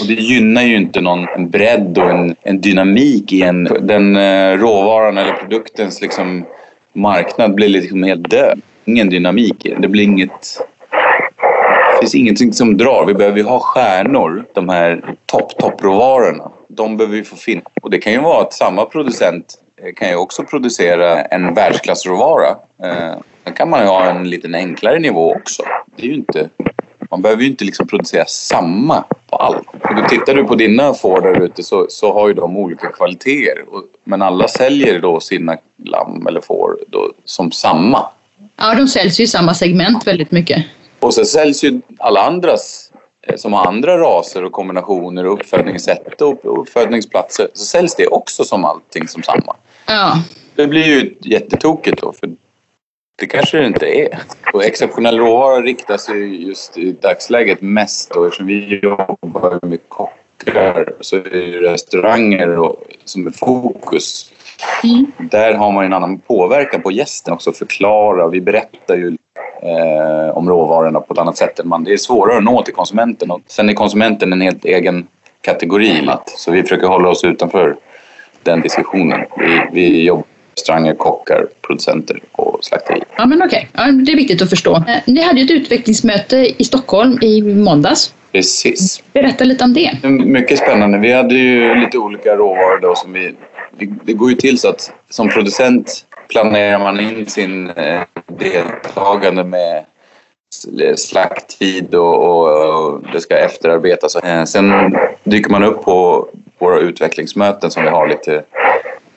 [0.00, 4.58] Och det gynnar ju inte någon bredd och en, en dynamik i en, den eh,
[4.58, 6.44] råvaran eller produktens liksom,
[6.92, 8.60] marknad blir liksom helt död.
[8.84, 9.80] Ingen dynamik i den.
[9.80, 10.60] Det blir inget...
[11.92, 13.04] Det finns ingenting som drar.
[13.06, 16.50] Vi behöver ju ha stjärnor, de här topp, toppråvarorna.
[16.68, 17.62] De behöver vi få finna.
[17.82, 22.48] Och det kan ju vara att samma producent eh, kan ju också producera en världsklassråvara.
[22.82, 25.62] Eh, sen kan man ju ha en lite enklare nivå också.
[25.98, 26.50] Det är ju inte
[27.10, 29.66] man behöver ju inte liksom producera samma på allt.
[29.72, 33.64] Och tittar du på dina får där ute så, så har ju de olika kvaliteter.
[34.04, 38.06] Men alla säljer då sina lamm eller får då som samma.
[38.56, 40.64] Ja, de säljs ju i samma segment väldigt mycket.
[41.00, 42.92] Och så säljs ju alla andras
[43.26, 48.44] eh, som har andra raser och kombinationer och uppfödningssätt och uppfödningsplatser så säljs det också
[48.44, 49.56] som allting som samma.
[49.86, 50.22] Ja.
[50.54, 52.30] Det blir ju jättetokigt då för
[53.18, 54.18] det kanske det inte är.
[54.52, 60.92] Och exceptionell råvara riktar sig just i dagsläget mest då eftersom vi jobbar med kockar
[61.00, 64.32] så är det restauranger och, som är fokus.
[64.84, 65.12] Mm.
[65.30, 68.28] Där har man en annan påverkan på gästen också, förklara.
[68.28, 69.16] Vi berättar ju
[69.62, 71.58] eh, om råvarorna på ett annat sätt.
[71.60, 74.64] Än man, det är svårare att nå till konsumenten och sen är konsumenten en helt
[74.64, 75.06] egen
[75.40, 76.10] kategori.
[76.26, 77.76] Så vi försöker hålla oss utanför
[78.42, 79.20] den diskussionen.
[79.38, 80.24] Vi, vi jobbar
[80.58, 83.04] restauranger, kockar, producenter och slakterier.
[83.16, 83.68] Ja, men okej.
[83.74, 83.86] Okay.
[83.86, 84.76] Ja, det är viktigt att förstå.
[84.76, 88.14] Eh, ni hade ju ett utvecklingsmöte i Stockholm i måndags.
[88.32, 89.02] Precis.
[89.12, 90.08] Berätta lite om det.
[90.08, 90.98] Mycket spännande.
[90.98, 93.34] Vi hade ju lite olika råvaror då som vi...
[94.04, 98.00] Det går ju till så att som producent planerar man in sin eh,
[98.38, 99.84] deltagande med
[100.96, 104.16] slakttid och, och, det ska efterarbetas.
[104.16, 108.42] Eh, sen dyker man upp på våra utvecklingsmöten som vi har lite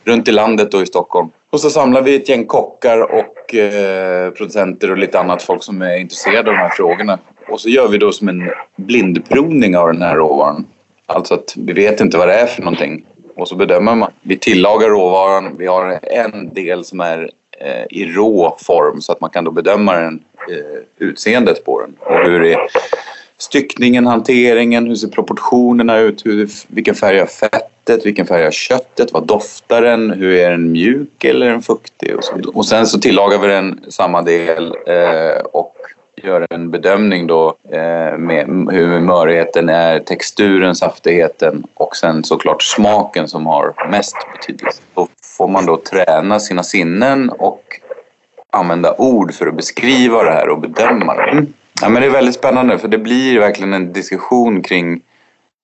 [0.04, 1.30] runt i landet och i Stockholm.
[1.50, 5.82] Och så samlar vi ett gäng kockar och eh, producenter och lite annat folk som
[5.82, 7.20] är intresserade av de här frågorna.
[7.48, 10.66] Och så gör vi då som en blindprovning av den här råvaran.
[11.06, 13.06] Alltså att vi vet inte vad det är för någonting.
[13.36, 14.12] Och så bedömer man.
[14.22, 15.56] Vi tillagar råvaran.
[15.58, 19.52] Vi har en del som är eh, i rå form så att man kan då
[19.52, 21.96] bedöma den, eh, utseendet på den.
[22.00, 22.60] Och hur är
[23.38, 27.26] styckningen, hanteringen, hur ser proportionerna ut, hur, vilken färg har
[27.82, 31.62] fettet, vilken färg har köttet, vad doftar den, hur är den mjuk eller är den
[31.62, 32.52] fuktig och så vidare.
[32.56, 35.76] Och sen så tillagar vi den samma del eh, och
[36.24, 43.28] gör en bedömning då eh, med hur mörheten är, texturen, saftigheten och sen såklart smaken
[43.28, 44.82] som har mest betydelse.
[44.94, 47.64] Då får man då träna sina sinnen och
[48.50, 51.32] använda ord för att beskriva det här och bedöma det.
[51.32, 51.54] Mm.
[51.82, 55.02] Ja, men det är väldigt spännande för det blir verkligen en diskussion kring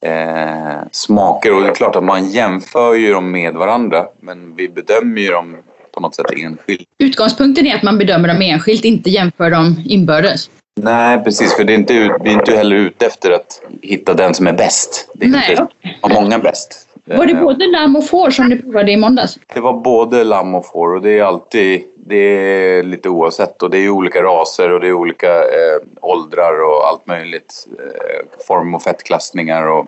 [0.06, 4.70] eh, smaker och det är klart att man jämför ju dem med varandra men vi
[4.70, 5.58] bedömer ju dem
[5.92, 6.88] på något sätt enskilt.
[7.00, 10.50] Utgångspunkten är att man bedömer dem enskilt, inte jämför dem inbördes.
[10.78, 11.56] Nej, precis.
[11.56, 14.54] För det är inte, vi är inte heller ute efter att hitta den som är
[14.54, 15.10] bäst.
[15.14, 15.68] Det är Nej, inte
[16.02, 16.22] okay.
[16.22, 16.88] många bäst.
[17.06, 19.40] Var det både lamm och får som du provade i måndags?
[19.54, 23.70] Det var både lamm och får och det är alltid det är lite oavsett och
[23.70, 27.68] det är olika raser och det är olika eh, åldrar och allt möjligt.
[27.80, 29.88] Eh, form och fettklassningar och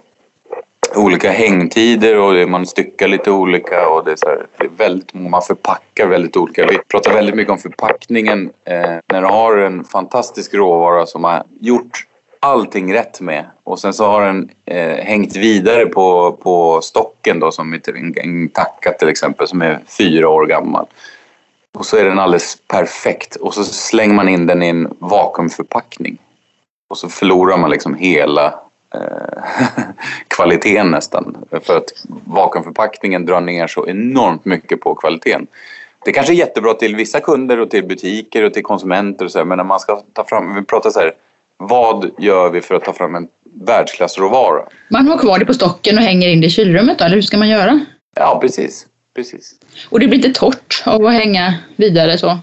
[0.95, 5.13] olika hängtider och man styckar lite olika och det är, så här, det är väldigt
[5.13, 6.65] man förpackar väldigt olika.
[6.65, 8.51] Vi pratar väldigt mycket om förpackningen.
[8.65, 12.05] Eh, när du har en fantastisk råvara som har gjort
[12.39, 17.51] allting rätt med och sen så har den eh, hängt vidare på, på stocken då
[17.51, 20.85] som en, en tacka till exempel som är fyra år gammal.
[21.77, 26.17] Och så är den alldeles perfekt och så slänger man in den i en vakuumförpackning.
[26.89, 28.45] Och så förlorar man liksom hela
[28.93, 29.43] eh,
[30.27, 31.37] kvaliteten nästan.
[31.63, 35.47] För att vakuumförpackningen drar ner så enormt mycket på kvaliteten.
[36.05, 39.37] Det kanske är jättebra till vissa kunder och till butiker och till konsumenter och så
[39.37, 41.13] här, men när man ska ta fram, vi pratar så här,
[41.57, 43.27] vad gör vi för att ta fram en
[43.65, 44.63] världsklassråvara?
[44.89, 47.21] Man har kvar det på stocken och hänger in det i kylrummet då, eller hur
[47.21, 47.79] ska man göra?
[48.15, 48.85] Ja, precis.
[49.19, 49.55] Precis.
[49.89, 52.37] Och det blir inte torrt av att hänga vidare så?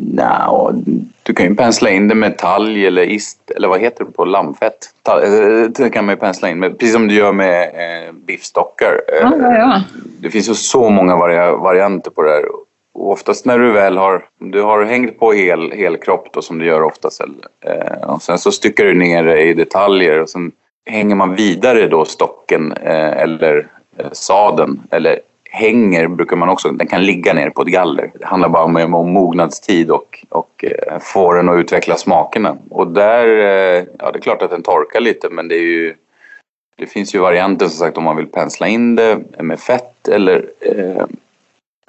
[0.00, 0.72] No,
[1.22, 4.24] du kan ju pensla in det med talg eller ist, eller vad heter det på
[4.24, 4.78] lammfett?
[5.08, 9.00] Eh, det kan man ju pensla in med, precis som du gör med eh, biffstockar.
[9.20, 9.82] Ja, ja, ja.
[10.20, 12.44] Det finns ju så många varia varianter på det här.
[12.94, 16.58] Och oftast när du väl har, du har hängt på hel, hel kropp då, som
[16.58, 17.20] du gör oftast.
[17.66, 20.52] Eh, och sen så styckar du ner det i detaljer och sen
[20.86, 23.66] hänger man vidare då stocken eh, eller
[23.98, 25.20] eh, saden eller
[25.52, 28.10] hänger brukar man också, den kan ligga ner på ett galler.
[28.20, 32.56] Det handlar bara om, om mognadstid och, och eh, få den att utveckla smakerna.
[32.70, 35.94] Och där, eh, ja det är klart att den torkar lite men det är ju
[36.76, 40.46] det finns ju varianter som sagt om man vill pensla in det med fett eller
[40.60, 41.06] eh,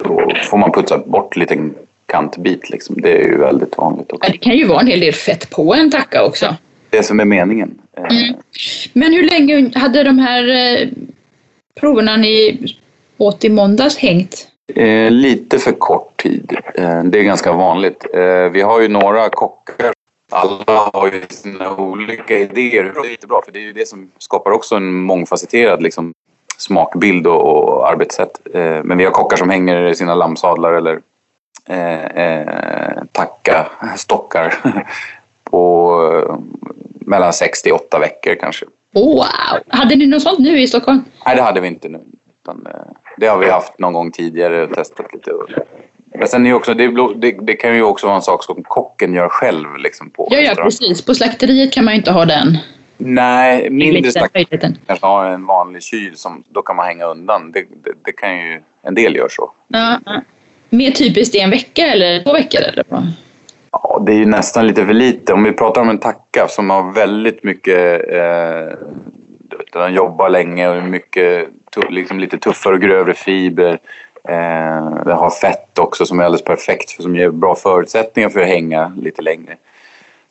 [0.04, 1.74] då får man putsa bort en liten
[2.06, 3.00] kantbit liksom.
[3.00, 4.28] Det är ju väldigt vanligt också.
[4.28, 6.56] Ja, det kan ju vara en hel del fett på en tacka också.
[6.90, 7.78] Det som är meningen.
[7.96, 8.34] Mm.
[8.92, 10.88] Men hur länge hade de här eh,
[11.80, 12.58] proverna ni
[13.18, 14.48] åt i måndags hängt?
[14.74, 16.56] Eh, lite för kort tid.
[16.74, 18.06] Eh, det är ganska vanligt.
[18.14, 19.92] Eh, vi har ju några kockar.
[20.30, 22.92] Alla har ju sina olika idéer.
[22.94, 26.14] Det är jättebra för det är ju det som skapar också en mångfacetterad liksom,
[26.58, 28.40] smakbild och, och arbetssätt.
[28.54, 31.00] Eh, men vi har kockar som hänger sina lammsadlar eller
[31.68, 34.54] eh, eh, tacka stockar
[35.44, 36.38] på
[37.00, 38.66] mellan 6 till 8 veckor kanske.
[38.92, 39.24] Wow!
[39.68, 41.04] Hade ni något sånt nu i Stockholm?
[41.26, 42.00] Nej, det hade vi inte nu.
[42.44, 42.68] Utan,
[43.16, 45.30] det har vi haft någon gång tidigare och testat lite.
[46.14, 49.14] Men sen är också, det, det, det, kan ju också vara en sak som kocken
[49.14, 49.76] gör själv.
[49.78, 51.04] Liksom, på ja, ja, precis.
[51.04, 52.58] På slakteriet kan man ju inte ha den.
[52.96, 57.52] Nej, mindre slakteriet kanske har en vanlig kyl som då kan man hänga undan.
[57.52, 59.52] Det, det, det kan ju, en del gör så.
[59.68, 59.98] Ja,
[60.70, 62.60] Mer typiskt i en vecka eller två veckor?
[62.60, 62.84] Eller?
[63.70, 65.32] Ja, det är ju nästan lite för lite.
[65.32, 68.08] Om vi pratar om en tacka som har väldigt mycket...
[68.12, 68.78] Eh,
[69.72, 71.48] den jobbar länge och mycket
[71.80, 73.78] liksom lite tuffare och grövre fibrer.
[74.28, 78.40] Eh, den har fett också som är alldeles perfekt, för som ger bra förutsättningar för
[78.40, 79.56] att hänga lite längre.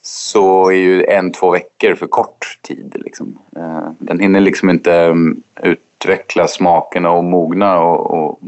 [0.02, 2.96] Så är ju en, två veckor för kort tid.
[3.06, 3.40] Liksom.
[3.56, 8.40] Eh, den hinner liksom inte um, utveckla smakerna och mogna och, och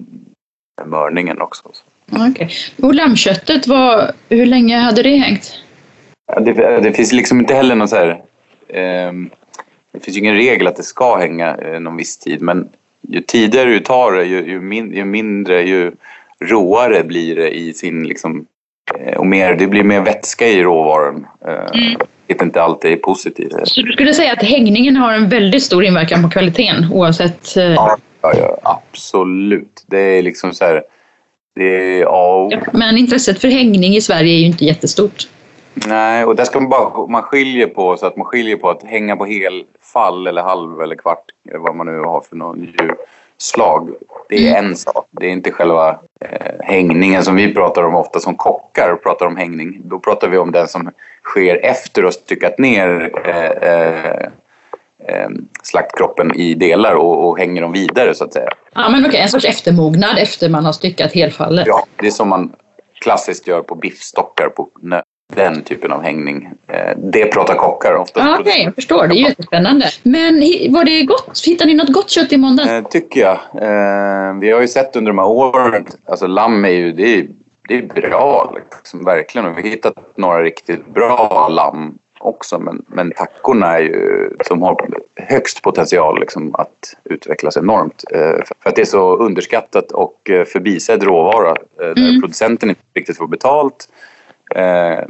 [0.86, 1.64] mörningen också.
[2.12, 2.32] Okej.
[2.32, 2.50] Okay.
[2.82, 5.62] Och lammköttet, vad, hur länge hade det hängt?
[6.28, 8.10] Ja, det, det, finns liksom inte heller någon så här...
[8.68, 9.12] Eh,
[9.92, 12.70] det finns ju ingen regel att det ska hänga eh, någon viss tid men
[13.10, 15.92] ju tidigare du tar det ju, ju, min, ju mindre, ju
[16.40, 18.46] råare blir det i sin liksom,
[19.00, 21.28] eh, och mer, det blir mer vätska i råvaran.
[21.48, 22.00] Eh, mm.
[22.28, 23.54] Vilket inte alltid är positivt.
[23.64, 27.58] Så du skulle säga att hängningen har en väldigt stor inverkan på kvaliteten oavsett?
[27.58, 29.84] Eh, ja, ja, ja absolut.
[29.88, 30.84] Det är liksom så här,
[31.56, 35.28] det är ja, Men intresset för hängning i Sverige är ju inte jättestort.
[35.76, 38.84] Nej, och där ska man bara, man skiljer på så att man skiljer på att
[38.84, 43.90] hänga på helfall eller halv eller kvart, vad man nu har för någon djurslag.
[44.30, 45.08] Det är en sak.
[45.12, 49.38] Det är inte själva eh, hängningen som vi pratar om ofta som kockar pratar om
[49.38, 49.82] hängning.
[49.84, 50.92] Då pratar vi om den som
[51.24, 54.28] sker efter att styckat ner eh, eh,
[55.08, 55.30] eh,
[55.64, 58.50] slaktkroppen i delar och, och, hänger dem vidare så att säga.
[58.74, 61.68] Ja men okej, okay, en sorts eftermognad efter man har styckat helfallet.
[61.68, 62.52] Ja, det är som man
[62.94, 64.70] klassiskt gör på biffstockar på.
[65.34, 66.50] Den typen av hängning.
[66.68, 68.20] Eh, det pratar kockar ofta.
[68.20, 69.08] Ja, Okej, okay, jag förstår.
[69.08, 69.86] Det är jättespännande.
[70.04, 70.34] Men
[70.74, 71.42] var det gott?
[71.46, 72.70] Hittade ni något gott kött i måndags?
[72.70, 73.34] Eh, tycker jag.
[73.34, 77.28] Eh, vi har ju sett under de här åren, alltså lamm är ju det är,
[77.68, 79.48] det är bra liksom, verkligen.
[79.48, 82.60] Och vi har hittat några riktigt bra lamm också.
[82.60, 88.04] Men, men tackorna är ju, som har högst potential liksom, att utvecklas enormt.
[88.12, 92.22] Eh, för att det är så underskattat och förbisedd råvara eh, där mm.
[92.22, 93.88] producenten inte riktigt får betalt.
[94.56, 95.04] Eh,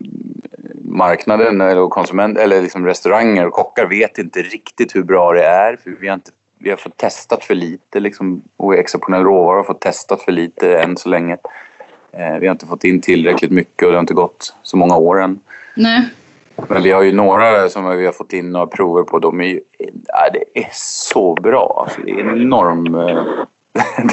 [0.81, 5.75] marknaden eller, konsument, eller liksom restauranger och kockar vet inte riktigt hur bra det är.
[5.75, 9.63] För vi, har inte, vi har fått testat för lite liksom, och exceptionell råvara har
[9.63, 11.37] fått testat för lite än så länge.
[12.11, 14.97] Eh, vi har inte fått in tillräckligt mycket och det har inte gått så många
[14.97, 15.39] år än.
[15.75, 16.01] Nej.
[16.67, 19.19] Men vi har ju några som vi har fått in några prover på.
[19.19, 19.61] De är ju,
[20.07, 21.83] ja, det är så bra.
[21.85, 22.95] Alltså, det är enorm...
[23.75, 24.05] Eh,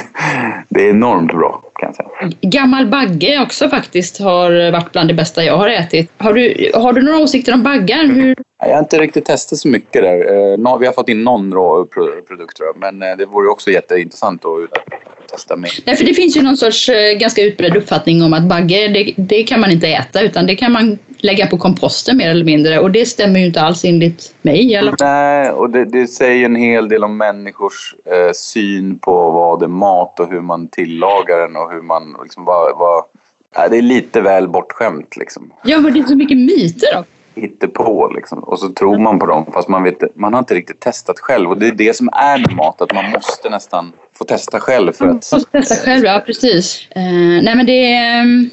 [0.69, 2.31] det är enormt bra kan jag säga.
[2.41, 6.11] Gammal bagge också faktiskt har varit bland det bästa jag har ätit.
[6.17, 8.05] Har du, har du några åsikter om baggar?
[8.05, 8.35] Hur...
[8.59, 10.17] Jag har inte riktigt testat så mycket där.
[10.53, 11.85] Eh, vi har fått in någon rå
[12.27, 12.77] produkt tror jag.
[12.77, 15.71] Men eh, det vore också jätteintressant att testa mer.
[15.85, 19.43] Nej, för det finns ju någon sorts ganska utbredd uppfattning om att bagge, det, det
[19.43, 22.79] kan man inte äta utan det kan man lägga på komposten mer eller mindre.
[22.79, 25.07] Och det stämmer ju inte alls enligt mig i alla fall.
[25.07, 29.67] Nej, och det, det säger en hel del om människors eh, syn på vad är
[29.67, 33.03] mat och hur man tillagar den och hur man liksom vad, vad
[33.57, 35.51] Nej, det är lite väl bortskämt liksom.
[35.63, 37.03] Ja, men det är så mycket myter då
[37.73, 38.39] på liksom.
[38.39, 41.49] Och så tror man på dem fast man, vet, man har inte riktigt testat själv.
[41.49, 44.93] Och det är det som är med mat, att man måste nästan få testa själv.
[44.93, 45.25] För att...
[45.25, 46.87] Få testa själv, ja precis.
[46.97, 47.99] Uh, nej men det,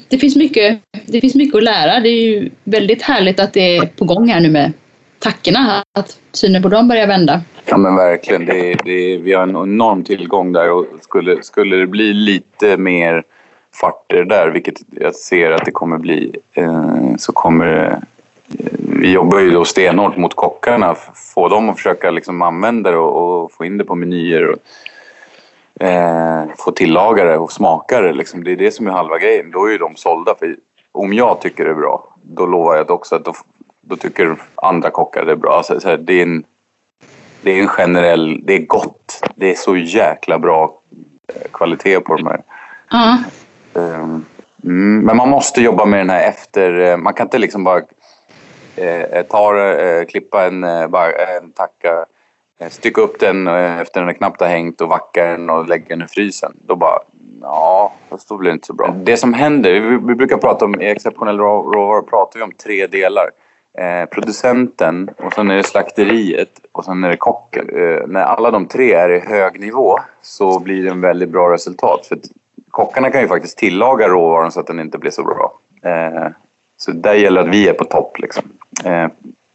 [0.07, 1.99] det, finns mycket, det finns mycket att lära.
[1.99, 4.71] Det är ju väldigt härligt att det är på gång här nu med
[5.19, 7.41] tackorna, att synen på dem börjar vända.
[7.65, 11.87] Ja men verkligen, det, det, vi har en enorm tillgång där och skulle, skulle det
[11.87, 13.23] bli lite mer
[13.81, 17.99] fart i det där, vilket jag ser att det kommer bli, eh, så kommer
[19.01, 20.95] vi jobbar ju då stenhårt mot kockarna,
[21.35, 24.49] få dem att försöka liksom använda det och, och få in det på menyer.
[24.49, 24.57] Och,
[25.81, 28.13] eh, få tillaga det och smaka det.
[28.13, 28.43] Liksom.
[28.43, 29.51] Det är det som är halva grejen.
[29.51, 30.35] Då är ju de sålda.
[30.39, 30.55] För
[30.91, 33.33] om jag tycker det är bra, då lovar jag också att då,
[33.81, 35.53] då tycker andra kockar det är bra.
[35.57, 36.43] Alltså, så här, det, är en,
[37.41, 38.41] det är en generell...
[38.43, 39.23] Det är gott.
[39.35, 40.73] Det är så jäkla bra
[41.27, 42.41] eh, kvalitet på de här.
[42.93, 44.25] Mm.
[44.63, 46.79] Mm, men man måste jobba med den här efter...
[46.79, 47.81] Eh, man kan inte liksom bara
[48.75, 50.83] eh, tar, eh, klippa en, eh,
[51.37, 52.05] en tacka, eh,
[52.61, 55.85] Eh, stycka upp den eh, efter den knappt har hängt och vacka den och lägga
[55.87, 56.53] den i frysen.
[56.65, 56.99] Då bara,
[57.41, 57.93] ja,
[58.29, 58.95] då blir det inte så bra.
[59.03, 62.87] Det som händer, vi, vi brukar prata om, i exceptionell råvara pratar vi om tre
[62.87, 63.29] delar.
[63.73, 67.69] Eh, producenten och sen är det slakteriet och sen är det kocken.
[67.69, 71.53] Eh, när alla de tre är i hög nivå så blir det en väldigt bra
[71.53, 72.05] resultat.
[72.05, 72.19] För
[72.71, 75.53] kockarna kan ju faktiskt tillaga råvaran så att den inte blir så bra.
[75.81, 76.27] Eh,
[76.77, 78.19] så där gäller att vi är på topp.
[78.19, 78.43] Liksom.
[78.85, 79.07] Eh,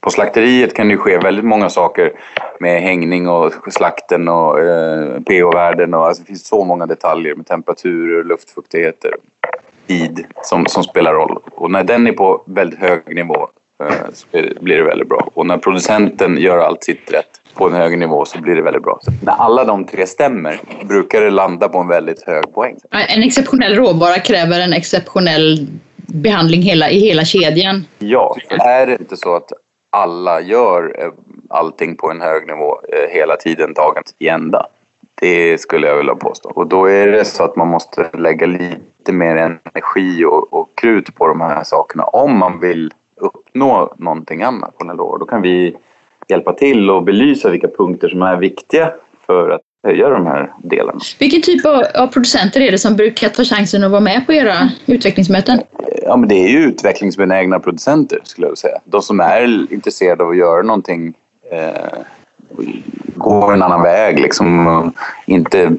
[0.07, 2.13] på slakteriet kan det ske väldigt många saker
[2.61, 5.95] med hängning och slakten och eh, pH-värden.
[5.95, 9.11] Och, alltså, det finns så många detaljer med temperaturer, luftfuktigheter,
[9.87, 11.39] tid som, som spelar roll.
[11.51, 13.49] Och när den är på väldigt hög nivå
[13.83, 14.27] eh, så
[14.61, 15.29] blir det väldigt bra.
[15.35, 18.83] Och när producenten gör allt sitt rätt på en hög nivå så blir det väldigt
[18.83, 18.99] bra.
[19.03, 22.77] Så när alla de tre stämmer brukar det landa på en väldigt hög poäng.
[23.09, 25.67] En exceptionell råvara kräver en exceptionell
[25.97, 27.87] behandling hela, i hela kedjan.
[27.99, 29.53] Ja, är det inte så att
[29.97, 31.13] alla gör eh,
[31.49, 34.67] allting på en hög nivå eh, hela tiden taget i ända?
[35.21, 36.51] Det skulle jag vilja påstå.
[36.51, 41.15] Och då är det så att man måste lägga lite mer energi och, och krut
[41.15, 44.75] på de här sakerna om man vill uppnå någonting annat.
[44.97, 45.77] Då kan vi
[46.29, 48.93] hjälpa till och belysa vilka punkter som är viktiga
[49.27, 51.01] för att höja de här delarna.
[51.19, 54.71] Vilken typ av producenter är det som brukar ta chansen att vara med på era
[54.87, 55.61] utvecklingsmöten?
[56.03, 58.79] Ja, men det är ju utvecklingsbenägna producenter skulle jag säga.
[58.85, 61.15] De som är intresserade av att göra någonting
[61.51, 61.99] eh,
[63.15, 64.93] gå en annan väg liksom.
[65.27, 65.77] Inte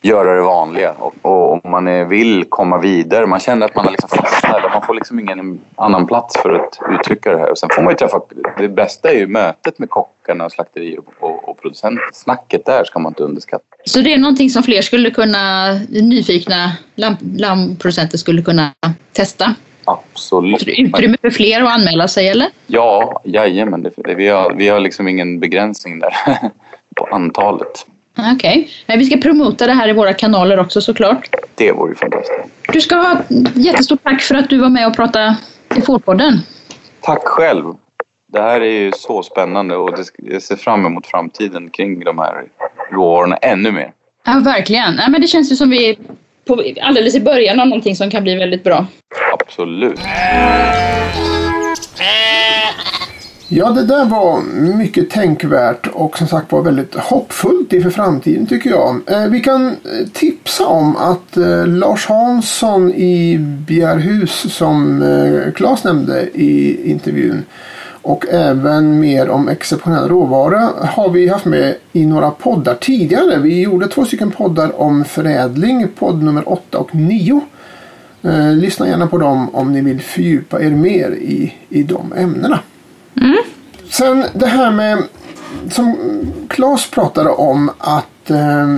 [0.00, 0.92] göra det vanliga.
[0.92, 4.82] Och, och om man vill komma vidare, man känner att man har liksom fastnat, man
[4.82, 7.50] får liksom ingen annan plats för att uttrycka det här.
[7.50, 8.20] Och sen får man ju träffa,
[8.58, 12.04] det bästa är ju mötet med kockarna, slakterier och, och producenter.
[12.12, 13.64] Snacket där ska man inte underskatta.
[13.84, 16.72] Så det är någonting som fler skulle kunna, nyfikna
[17.38, 18.70] lammproducenter skulle kunna
[19.12, 19.54] testa?
[19.84, 20.68] Absolut.
[20.68, 22.48] Utrymme för fler att anmäla sig eller?
[22.66, 23.82] Ja, jajamän.
[23.82, 26.14] Det, vi, har, vi har liksom ingen begränsning där
[26.96, 27.86] på antalet.
[28.18, 28.68] Okej.
[28.86, 28.98] Okay.
[28.98, 31.28] Vi ska promota det här i våra kanaler också såklart.
[31.54, 32.40] Det vore ju fantastiskt.
[32.72, 33.16] Du ska ha
[33.54, 35.36] jättestort tack för att du var med och pratade
[35.76, 36.38] i Fårpodden.
[37.00, 37.64] Tack själv.
[38.32, 42.44] Det här är ju så spännande och jag ser fram emot framtiden kring de här
[42.92, 43.92] råvarorna ännu mer.
[44.26, 44.96] Ja, verkligen.
[44.98, 45.96] Ja, men det känns ju som vi är
[46.46, 48.86] på, alldeles i början av någonting som kan bli väldigt bra.
[49.32, 50.00] Absolut.
[53.50, 54.40] Ja, det där var
[54.76, 59.00] mycket tänkvärt och som sagt var väldigt hoppfullt inför framtiden tycker jag.
[59.06, 59.74] Eh, vi kan eh,
[60.12, 67.44] tipsa om att eh, Lars Hansson i Bjärhus som eh, Claes nämnde i intervjun
[68.02, 73.38] och även mer om exceptionell råvara har vi haft med i några poddar tidigare.
[73.38, 77.40] Vi gjorde två stycken poddar om förädling, podd nummer 8 och 9.
[78.22, 82.60] Eh, lyssna gärna på dem om ni vill fördjupa er mer i, i de ämnena.
[83.20, 83.38] Mm.
[83.90, 85.02] Sen det här med
[85.70, 85.96] som
[86.48, 88.68] Claes pratade om att eh,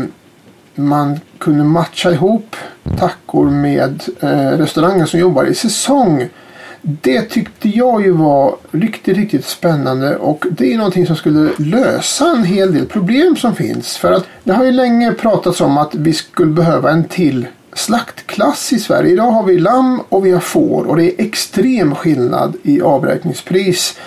[0.75, 2.57] man kunde matcha ihop
[2.99, 6.29] tackor med eh, restauranger som jobbar i säsong.
[6.83, 12.31] Det tyckte jag ju var riktigt, riktigt spännande och det är någonting som skulle lösa
[12.31, 13.97] en hel del problem som finns.
[13.97, 18.73] För att det har ju länge pratats om att vi skulle behöva en till slaktklass
[18.73, 19.13] i Sverige.
[19.13, 23.99] Idag har vi lamm och vi har får och det är extrem skillnad i avräkningspris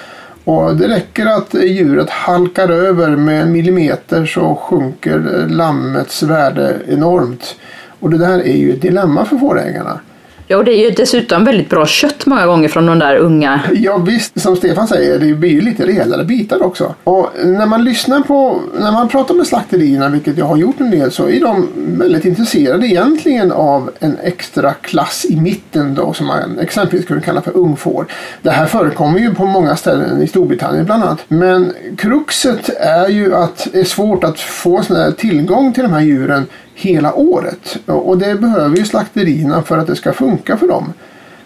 [0.44, 7.56] och det räcker att djuret halkar över med en millimeter så sjunker lammets värde enormt.
[8.00, 10.00] Och det där är ju ett dilemma för fårägarna.
[10.48, 13.62] Ja, och det är ju dessutom väldigt bra kött många gånger från de där unga.
[13.74, 16.96] Ja visst, som Stefan säger, det blir ju lite rejälare bitar också.
[17.04, 20.92] Och när man lyssnar på, när man pratar med slakterierna, vilket jag har gjort en
[20.92, 26.28] del, så är de väldigt intresserade egentligen av en extra klass i mitten då, som
[26.28, 28.06] man exempelvis skulle kalla för ungfår.
[28.42, 31.20] Det här förekommer ju på många ställen i Storbritannien bland annat.
[31.28, 35.94] Men kruxet är ju att det är svårt att få sån här tillgång till de
[35.94, 37.78] här djuren hela året.
[37.86, 40.94] Och det behöver ju slakterierna för att det ska funka för dem.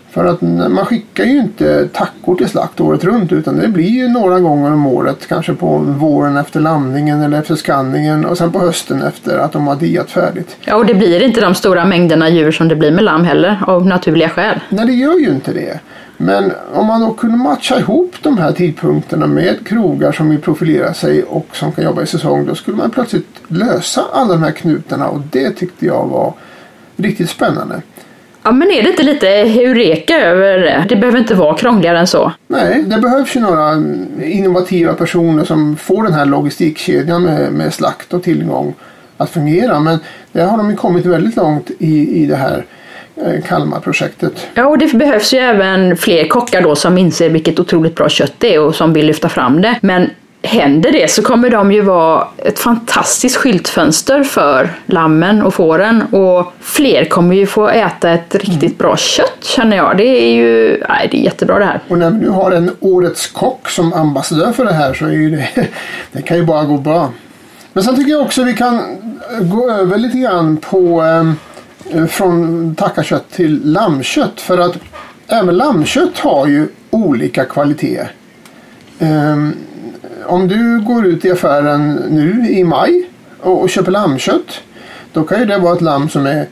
[0.10, 4.08] För att man skickar ju inte tackor till slakt året runt utan det blir ju
[4.08, 5.28] några gånger om året.
[5.28, 9.68] Kanske på våren efter landningen eller efter skanningen och sen på hösten efter att de
[9.68, 10.58] har diat färdigt.
[10.66, 13.64] Ja och det blir inte de stora mängderna djur som det blir med lamm heller
[13.68, 14.60] av naturliga skäl.
[14.70, 15.80] Nej det gör ju inte det.
[16.18, 20.94] Men om man då kunde matcha ihop de här tidpunkterna med krogar som vill profilera
[20.94, 24.52] sig och som kan jobba i säsong då skulle man plötsligt lösa alla de här
[24.52, 26.34] knutarna och det tyckte jag var
[26.96, 27.82] riktigt spännande.
[28.44, 30.86] Ja men är det inte lite heureka över det?
[30.90, 32.32] Det behöver inte vara krångligare än så.
[32.48, 33.84] Nej, det behövs ju några
[34.24, 38.74] innovativa personer som får den här logistikkedjan med, med slakt och tillgång
[39.18, 39.80] att fungera.
[39.80, 40.00] Men
[40.32, 42.66] där har de ju kommit väldigt långt i, i det här
[43.48, 44.48] Kalmarprojektet.
[44.54, 48.34] Ja, och det behövs ju även fler kockar då som inser vilket otroligt bra kött
[48.38, 49.80] det är och som vill lyfta fram det.
[49.82, 50.10] Men
[50.42, 56.54] händer det så kommer de ju vara ett fantastiskt skyltfönster för lammen och fåren och
[56.60, 59.98] fler kommer ju få äta ett riktigt bra kött känner jag.
[59.98, 61.82] Det är ju nej, det är jättebra det här.
[61.88, 65.12] Och när vi nu har en Årets kock som ambassadör för det här så är
[65.12, 65.50] ju det,
[66.12, 67.12] det kan ju bara gå bra.
[67.74, 68.82] Men sen tycker jag också vi kan
[69.42, 71.34] gå över lite grann på eh, Eh,
[71.92, 74.42] Eh, från tackakött till lammkött.
[74.42, 74.78] För att
[75.28, 78.02] även lammkött har ju olika kvalitet.
[79.00, 79.56] Um, ehm,
[80.26, 83.10] om du går ut i affären nu i maj
[83.42, 84.62] och, och köper lammkött.
[85.14, 86.48] Då kan ju det vara ett lamm som är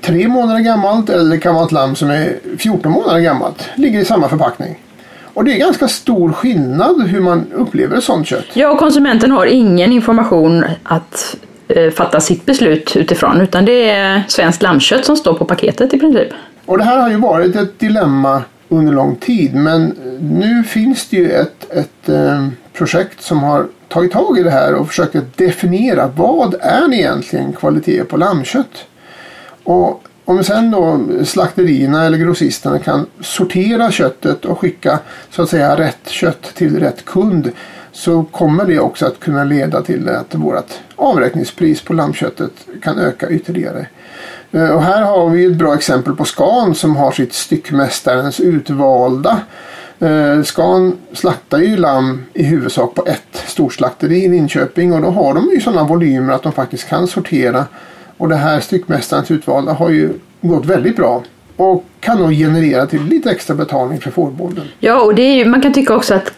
[0.00, 3.68] tre månader gammalt eller det kan vara ett lamm som är 14 månader gammalt.
[3.74, 4.80] Ligger i samma förpackning.
[5.34, 8.44] Och det är ganska stor skillnad hur man upplever ett sånt kött.
[8.52, 11.36] Ja, och konsumenten har ingen information att
[11.68, 15.98] Eh, fatta sitt beslut utifrån utan det är svenskt lammkött som står på paketet i
[15.98, 16.28] princip.
[16.66, 21.16] Och det här har ju varit ett dilemma under lång tid men nu finns det
[21.16, 26.10] ju ett, ett eh, projekt som har tagit tag i det här och försöker definiera
[26.16, 28.86] vad är egentligen kvalitet på lammkött.
[29.64, 34.98] Och om sen då slakterierna eller grossisterna kan sortera köttet och skicka
[35.30, 37.52] så att säga rätt kött till rätt kund
[37.94, 43.30] så kommer det också att kunna leda till att vårt avräkningspris på lammköttet kan öka
[43.30, 43.86] ytterligare.
[44.52, 49.40] Eh, och här har vi ett bra exempel på Scan som har sitt styckmästarens utvalda.
[49.98, 55.10] Eh, Skan Scan slaktar ju lamm i huvudsak på ett storslakteri i Linköping och då
[55.10, 57.64] har de ju sådana volymer att de faktiskt kan sortera.
[58.16, 61.22] Och det här styckmästarens utvalda har ju gått väldigt bra
[61.56, 64.64] och kan då generera till lite extra betalning för fårbonden.
[64.80, 66.32] Ja, och ju, man kan tycka också att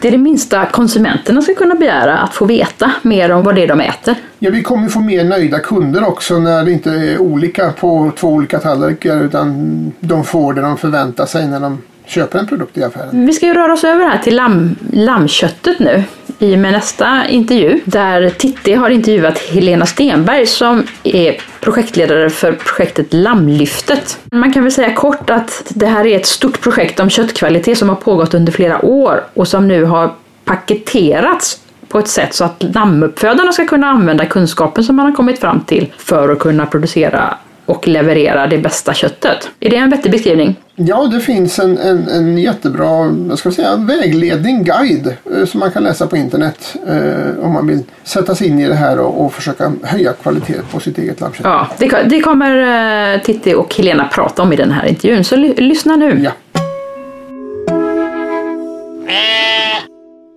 [0.00, 3.62] det är det minsta konsumenterna ska kunna begära, att få veta mer om vad det
[3.62, 4.14] är de äter.
[4.38, 8.28] Ja, vi kommer få mer nöjda kunder också när det inte är olika på två
[8.28, 12.84] olika tallrikar utan de får det de förväntar sig när de köper en produkt i
[12.84, 13.26] affären.
[13.26, 16.04] Vi ska ju röra oss över här till lamm, lammköttet nu
[16.38, 22.52] i och med nästa intervju där Titti har intervjuat Helena Stenberg som är projektledare för
[22.52, 24.18] projektet Lammlyftet.
[24.32, 27.88] Man kan väl säga kort att det här är ett stort projekt om köttkvalitet som
[27.88, 30.14] har pågått under flera år och som nu har
[30.44, 35.40] paketerats på ett sätt så att lammuppfödarna ska kunna använda kunskapen som man har kommit
[35.40, 37.34] fram till för att kunna producera
[37.66, 39.50] och leverera det bästa köttet.
[39.60, 40.56] Är det en vettig beskrivning?
[40.76, 45.60] Ja, det finns en, en, en jättebra vad ska jag säga, vägledning, guide eh, som
[45.60, 48.98] man kan läsa på internet eh, om man vill sätta sig in i det här
[48.98, 51.44] och, och försöka höja kvaliteten på sitt eget lammkött.
[51.44, 55.36] Ja, det, det kommer eh, Titti och Helena prata om i den här intervjun, så
[55.36, 56.20] lyssna nu.
[56.24, 56.30] Ja.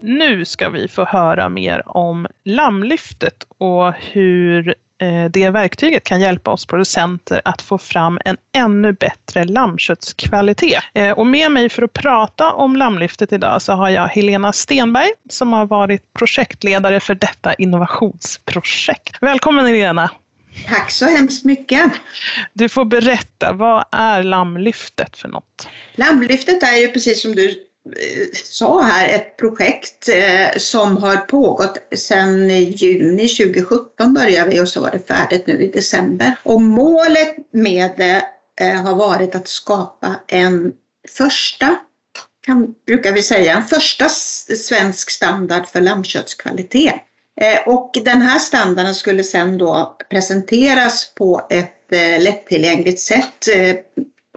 [0.02, 4.74] Nu ska vi få höra mer om lammlyftet och hur eh,
[5.30, 10.84] det verktyget kan hjälpa oss producenter att få fram en ännu bättre lammköttskvalitet.
[10.94, 15.12] Eh, och med mig för att prata om lammlyftet idag så har jag Helena Stenberg
[15.30, 19.18] som har varit projektledare för detta innovationsprojekt.
[19.22, 20.12] Välkommen Helena!
[20.68, 21.92] Tack så hemskt mycket!
[22.54, 25.68] Du får berätta, vad är lammlyftet för något?
[25.96, 27.69] Lammlyftet är ju precis som du
[28.34, 34.82] sa här ett projekt eh, som har pågått sedan juni 2017 började vi och så
[34.82, 36.36] var det färdigt nu i december.
[36.44, 38.24] Och målet med det
[38.62, 40.74] eh, har varit att skapa en
[41.10, 41.76] första,
[42.46, 46.96] kan, brukar vi säga, en första svensk standard för lammköttskvalitet.
[47.42, 51.76] Eh, och den här standarden skulle sedan då presenteras på ett
[52.20, 53.46] lättillgängligt sätt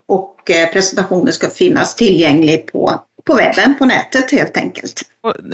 [0.07, 5.03] och presentationen ska finnas tillgänglig på på webben, på nätet helt enkelt.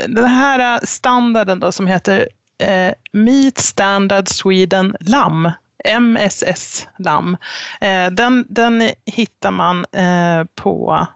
[0.09, 5.53] Den här standarden då som heter eh, Meet Standard Sweden LAM,
[5.85, 7.37] MSS LAM,
[7.81, 11.07] eh, den, den hittar man eh, på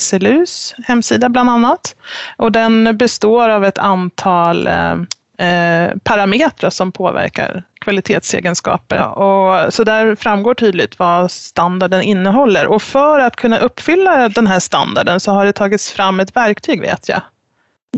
[0.00, 1.96] SLUs hemsida bland annat.
[2.36, 4.96] Och den består av ett antal eh,
[5.42, 9.08] eh, parametrar som påverkar kvalitetsegenskaper.
[9.08, 12.66] Och, så där framgår tydligt vad standarden innehåller.
[12.66, 16.80] Och för att kunna uppfylla den här standarden så har det tagits fram ett verktyg
[16.80, 17.20] vet jag.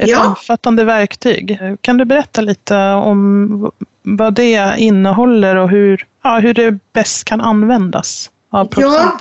[0.00, 0.26] Ett ja.
[0.26, 1.58] omfattande verktyg.
[1.80, 3.70] Kan du berätta lite om
[4.02, 9.18] vad det innehåller och hur, ja, hur det bäst kan användas av Ja,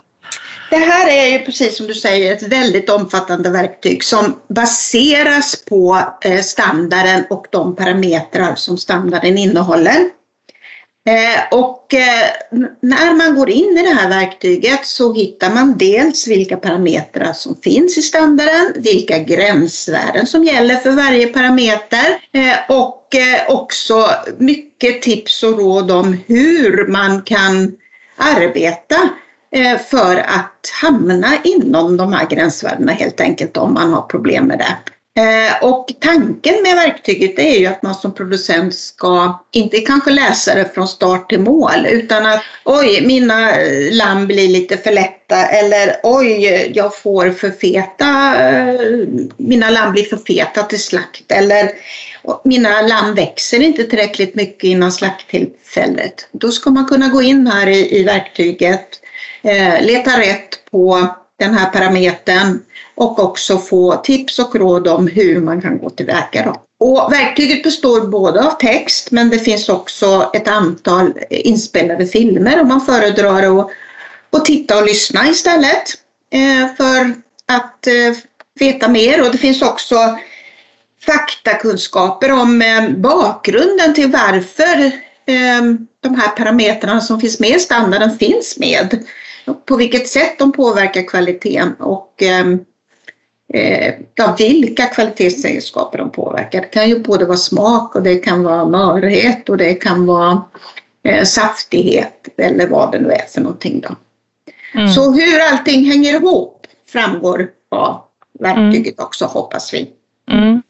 [0.73, 5.99] det här är ju precis som du säger ett väldigt omfattande verktyg som baseras på
[6.21, 10.09] eh, standarden och de parametrar som standarden innehåller.
[11.07, 12.29] Eh, och eh,
[12.81, 17.55] när man går in i det här verktyget så hittar man dels vilka parametrar som
[17.61, 25.01] finns i standarden, vilka gränsvärden som gäller för varje parameter eh, och eh, också mycket
[25.01, 27.71] tips och råd om hur man kan
[28.17, 29.22] arbeta Eh,
[29.55, 34.59] Eh, för att hamna inom de här gränsvärdena helt enkelt om man har problem med
[34.59, 34.75] det.
[35.21, 40.55] Eh, och tanken med verktyget är ju att man som producent ska inte kanske läsa
[40.55, 45.45] det från start till mål utan att oj, mina eh, lamm blir lite för lätta
[45.45, 48.33] eller oj, jag får för feta,
[49.37, 51.71] mina lamm blir för feta till slakt eller
[52.43, 56.27] mina lamm växer inte tillräckligt mycket innan slakttillfället.
[56.31, 58.99] Då ska man kunna gå in här i, i verktyget
[59.43, 61.07] Eh, leta rätt på
[61.39, 62.61] den här parametern
[62.95, 66.55] och också få tips och råd om hur man kan gå tillväga.
[66.79, 72.67] Och verktyget består både av text men det finns också ett antal inspelade filmer om
[72.67, 73.69] man föredrar att,
[74.29, 75.83] att titta och lyssna istället
[76.33, 77.13] eh, för
[77.45, 78.17] att eh,
[78.59, 79.21] veta mer.
[79.21, 80.17] Och det finns också
[81.05, 82.63] faktakunskaper om
[82.97, 84.91] bakgrunden till varför
[85.99, 89.05] de här parametrarna som finns med i standarden finns med
[89.65, 92.59] på vilket sätt de påverkar kvaliteten och ehm,
[93.53, 96.61] eh, ja, vilka kvalitetsegenskaper de påverkar.
[96.61, 100.43] Det kan ju både vara smak och det kan vara mörhet och det kan vara
[101.03, 103.81] eh, saftighet eller vad det nu är för någonting.
[103.81, 103.95] Då.
[104.79, 104.89] Mm.
[104.89, 108.01] Så hur allting hänger ihop framgår av
[108.39, 109.05] verktyget mm.
[109.05, 109.91] också hoppas vi.
[110.31, 110.61] Mm.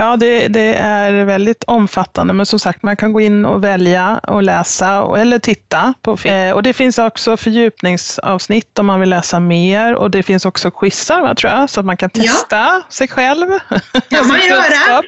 [0.00, 4.20] Ja, det, det, är väldigt omfattande, men som sagt, man kan gå in och välja
[4.28, 6.34] och läsa eller titta på film.
[6.34, 10.70] Eh, och det finns också fördjupningsavsnitt om man vill läsa mer och det finns också
[10.70, 12.82] quizar, va, tror jag, så att man kan testa ja.
[12.88, 13.48] sig själv.
[14.10, 15.02] kan man göra.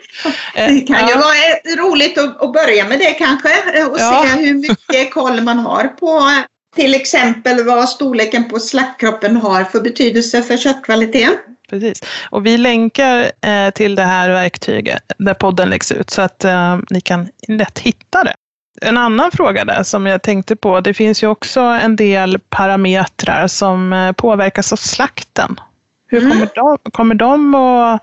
[0.55, 4.27] Det kan ju vara roligt att, börja med det kanske och ja.
[4.27, 6.31] se hur mycket koll man har på
[6.77, 11.37] till exempel vad storleken på slaktkroppen har för betydelse för köttkvaliteten
[11.73, 12.03] precis.
[12.31, 16.79] Och vi länkar eh, till det här verktyget där podden läggs ut så att eh,
[16.91, 18.35] ni kan lätt hitta det.
[18.81, 23.47] En annan fråga där som jag tänkte på, det finns ju också en del parametrar
[23.47, 25.61] som eh, påverkas av slakten.
[26.09, 26.31] Hur mm.
[26.31, 27.99] kommer de, kommer de och,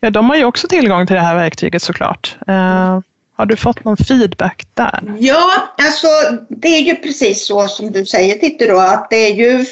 [0.00, 2.36] ja de har ju också tillgång till det här verktyget såklart.
[2.48, 3.00] Eh,
[3.36, 5.16] har du fått någon feedback där?
[5.18, 6.06] Ja, alltså
[6.48, 9.66] det är ju precis så som du säger Titti då, att det är ju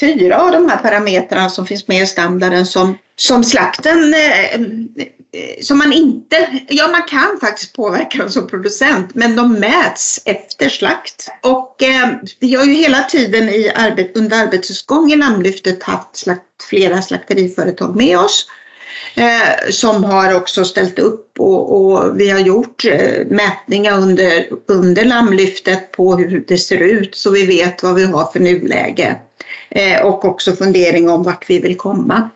[0.00, 5.62] fyra av de här parametrarna som finns med i standarden som, som slakten eh, eh,
[5.62, 10.68] som man inte, ja man kan faktiskt påverka dem som producent men de mäts efter
[10.68, 11.28] slakt.
[11.42, 12.08] Och eh,
[12.40, 17.02] vi har ju hela tiden i arbet, under arbetets gång i Lammlyftet haft slakt, flera
[17.02, 18.46] slakteriföretag med oss
[19.14, 25.04] eh, som har också ställt upp och, och vi har gjort eh, mätningar under, under
[25.04, 29.16] Lammlyftet på hur det ser ut så vi vet vad vi har för nuläge
[29.74, 32.30] Eh, och också fundering om vart vi vill komma.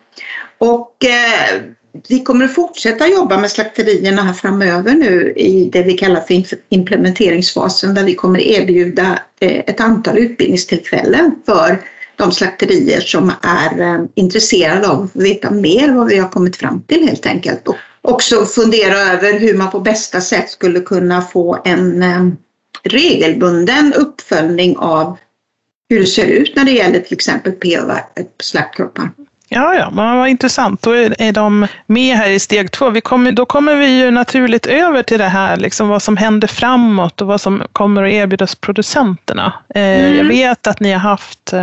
[0.57, 1.61] Och eh,
[2.07, 6.43] vi kommer att fortsätta jobba med slakterierna här framöver nu i det vi kallar för
[6.69, 11.81] implementeringsfasen där vi kommer erbjuda eh, ett antal utbildningstillfällen för
[12.15, 17.07] de slakterier som är intresserade av att veta mer vad vi har kommit fram till
[17.07, 17.67] helt enkelt.
[17.67, 22.03] Och också fundera över hur man på bästa sätt skulle kunna få en
[22.83, 25.17] regelbunden uppföljning av
[25.89, 27.53] hur det ser ut när det gäller till exempel
[28.39, 29.09] slaktkroppar.
[29.49, 30.81] Ja, ja, men vad intressant.
[30.81, 32.89] Då är, de med här i steg två.
[32.89, 36.47] Vi kommer, då kommer vi ju naturligt över till det här, liksom vad som händer
[36.47, 39.53] framåt och vad som kommer att erbjudas producenterna.
[39.75, 40.17] Eh, mm.
[40.17, 41.53] Jag vet att ni har haft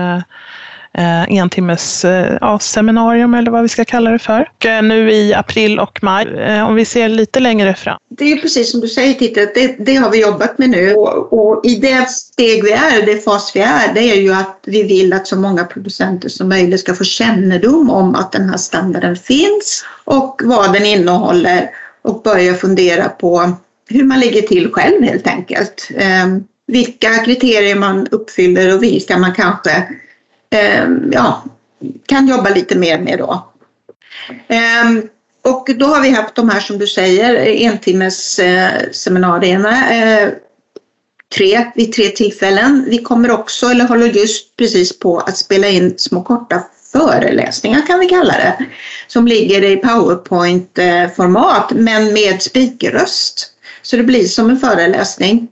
[0.99, 4.51] eh, en timmes eh, ja, seminarium eller vad vi ska kalla det för.
[4.57, 7.99] Och, eh, nu i april och maj, eh, om vi ser lite längre fram.
[8.09, 11.33] Det är precis som du säger Titta, det, det har vi jobbat med nu och,
[11.33, 14.83] och, i det steg vi är, det fas vi är, det är ju att vi
[14.83, 19.17] vill att så många producenter som möjligt ska få kännedom om att den här standarden
[19.17, 21.71] finns och vad den innehåller
[22.03, 23.53] och börja fundera på
[23.89, 25.89] hur man ligger till själv helt enkelt.
[25.97, 26.27] Eh,
[26.67, 29.85] vilka kriterier man uppfyller och vilka man kanske
[30.55, 31.45] Ehm, ja,
[32.07, 33.49] kan jobba lite mer med då.
[34.49, 35.05] Eh,
[35.43, 37.35] och då har vi haft de här som du säger
[37.71, 40.29] entimmes eh, seminarierna eh,
[41.35, 42.85] tre, vid tre tillfällen.
[42.89, 48.01] Vi kommer också, eller håller just precis på att spela in små korta föreläsningar kan
[48.01, 48.67] vi kalla det,
[49.07, 53.51] som ligger i powerpoint-format eh, men med speakerröst.
[53.83, 55.49] Så det blir som en föreläsning.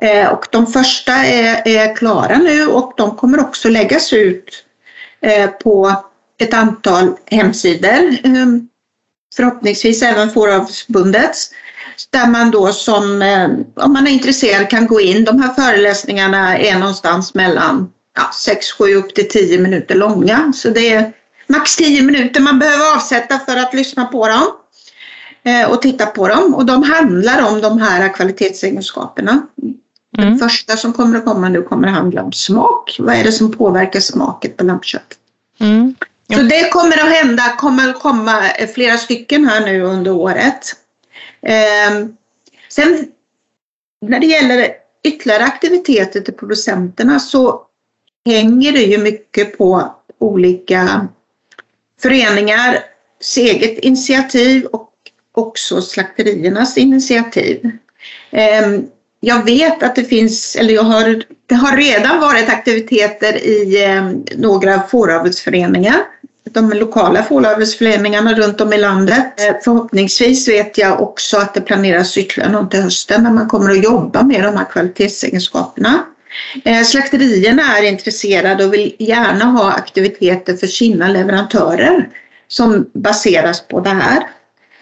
[0.00, 4.64] Eh, och de första är, är, klara nu och de kommer också läggas ut
[5.20, 5.94] eh, på
[6.38, 8.10] ett antal hemsidor.
[8.24, 8.46] Eh,
[9.36, 11.50] förhoppningsvis även Fåravsbundets.
[12.10, 13.48] Där man då som, eh,
[13.84, 15.24] om man är intresserad kan gå in.
[15.24, 20.52] De här föreläsningarna är någonstans mellan ja, 6, 7 upp till 10 minuter långa.
[20.52, 21.12] Så det är
[21.46, 24.46] max 10 minuter man behöver avsätta för att lyssna på dem
[25.42, 26.54] eh, och titta på dem.
[26.54, 29.46] Och de handlar om de här kvalitetsegenskaperna.
[30.20, 30.38] Den mm.
[30.38, 32.96] första som kommer att komma nu kommer att handla om smak.
[32.98, 35.18] Vad är det som påverkar smaket på lammkött?
[35.60, 35.94] Mm.
[36.26, 36.36] Ja.
[36.36, 38.42] Så det kommer att hända, kommer att komma
[38.74, 40.76] flera stycken här nu under året.
[41.42, 42.06] Eh,
[42.68, 43.06] sen
[44.00, 44.68] när det gäller
[45.04, 47.62] ytterligare aktiviteter till producenterna så
[48.24, 51.08] hänger det ju mycket på olika
[52.02, 52.76] föreningars
[53.36, 54.92] eget initiativ och
[55.32, 57.70] också slakteriernas initiativ.
[58.30, 58.80] Eh,
[59.20, 64.10] jag vet att det finns, eller jag har, det har redan varit aktiviteter i eh,
[64.36, 65.96] några fåravelsföreningar.
[66.50, 69.40] De lokala fåravelsföreningarna runt om i landet.
[69.40, 73.70] Eh, förhoppningsvis vet jag också att det planeras ytterligare någon till hösten när man kommer
[73.70, 76.04] att jobba med de här kvalitetsegenskaperna.
[76.64, 82.08] Eh, slakterierna är intresserade och vill gärna ha aktiviteter för sina leverantörer
[82.48, 84.22] som baseras på det här.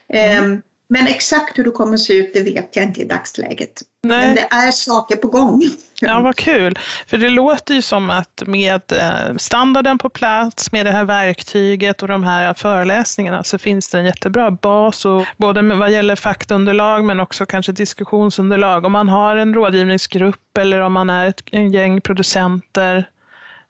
[0.08, 0.62] Mm.
[0.88, 3.82] Men exakt hur det kommer att se ut, det vet jag inte i dagsläget.
[4.02, 4.26] Nej.
[4.26, 5.62] Men det är saker på gång.
[6.00, 6.78] Ja, vad kul.
[7.06, 12.02] För det låter ju som att med eh, standarden på plats, med det här verktyget
[12.02, 17.04] och de här föreläsningarna så finns det en jättebra bas, och både vad gäller faktaunderlag
[17.04, 18.84] men också kanske diskussionsunderlag.
[18.84, 22.96] Om man har en rådgivningsgrupp eller om man är ett en gäng producenter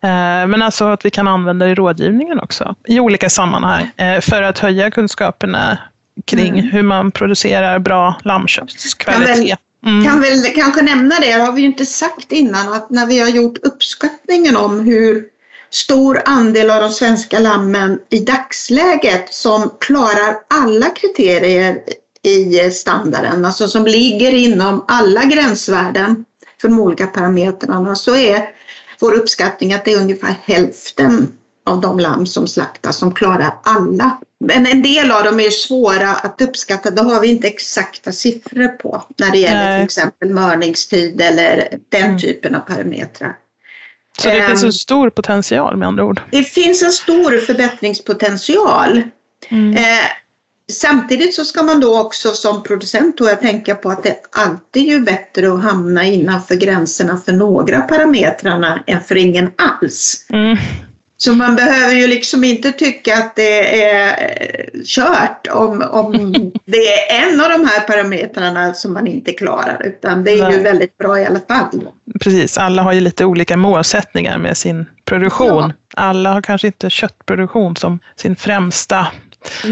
[0.02, 4.20] eh, men alltså att vi kan använda det i rådgivningen också i olika sammanhang eh,
[4.20, 5.78] för att höja kunskaperna
[6.24, 6.70] kring mm.
[6.70, 9.58] hur man producerar bra lammköttskvalitet.
[9.86, 10.04] Mm.
[10.04, 13.18] Kan väl kanske nämna det, det har vi ju inte sagt innan, att när vi
[13.18, 15.24] har gjort uppskattningen om hur
[15.70, 21.82] stor andel av de svenska lammen i dagsläget som klarar alla kriterier
[22.22, 26.24] i standarden, alltså som ligger inom alla gränsvärden
[26.60, 28.50] för de olika parametrarna, så är
[29.00, 31.37] vår uppskattning att det är ungefär hälften
[31.68, 34.18] av de lamm som slaktas som klarar alla.
[34.40, 36.90] Men en del av dem är svåra att uppskatta.
[36.90, 39.78] Det har vi inte exakta siffror på när det gäller Nej.
[39.78, 42.18] till exempel mörningstid eller den mm.
[42.18, 43.36] typen av parametrar.
[44.18, 46.20] Så det finns en stor potential med andra ord?
[46.30, 49.02] Det finns en stor förbättringspotential.
[49.48, 49.76] Mm.
[49.76, 50.04] Eh,
[50.72, 55.00] samtidigt så ska man då också som producent då tänka på att det alltid är
[55.00, 60.26] bättre att hamna innanför gränserna för några parametrarna än för ingen alls.
[60.32, 60.56] Mm.
[61.20, 66.32] Så man behöver ju liksom inte tycka att det är eh, kört om, om
[66.64, 70.56] det är en av de här parametrarna som man inte klarar utan det är Nej.
[70.56, 71.88] ju väldigt bra i alla fall.
[72.20, 75.72] Precis, alla har ju lite olika målsättningar med sin produktion.
[75.94, 76.02] Ja.
[76.02, 79.06] Alla har kanske inte köttproduktion som sin främsta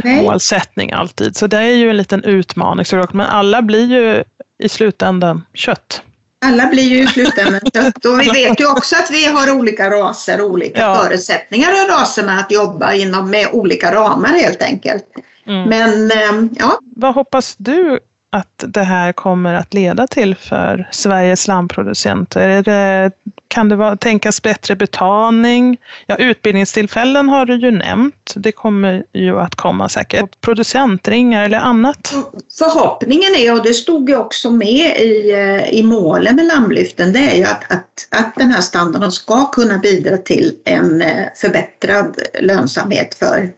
[0.04, 0.22] Nej.
[0.22, 1.36] målsättning alltid.
[1.36, 4.24] Så det är ju en liten utmaning men alla blir ju
[4.58, 6.02] i slutändan kött.
[6.38, 9.90] Alla blir ju i slutändan kött och vi vet ju också att vi har olika
[9.90, 10.94] raser och olika ja.
[10.94, 15.04] förutsättningar i raserna att jobba inom med olika ramar helt enkelt.
[15.46, 15.68] Mm.
[15.68, 16.78] Men ehm, ja.
[16.96, 18.00] Vad hoppas du
[18.30, 22.62] att det här kommer att leda till för Sveriges lammproducenter?
[22.62, 23.10] Det,
[23.48, 25.78] kan det vara, tänkas bättre betalning?
[26.06, 28.34] Ja, utbildningstillfällen har du ju nämnt.
[28.36, 30.40] Det kommer ju att komma säkert.
[30.40, 32.14] Producentringar eller annat?
[32.58, 37.18] Förhoppningen är, och det stod ju också med i, eh, i målen med lammlyften, det
[37.18, 42.18] är ju att, att, att den här standarden ska kunna bidra till en eh, förbättrad
[42.40, 43.52] lönsamhet för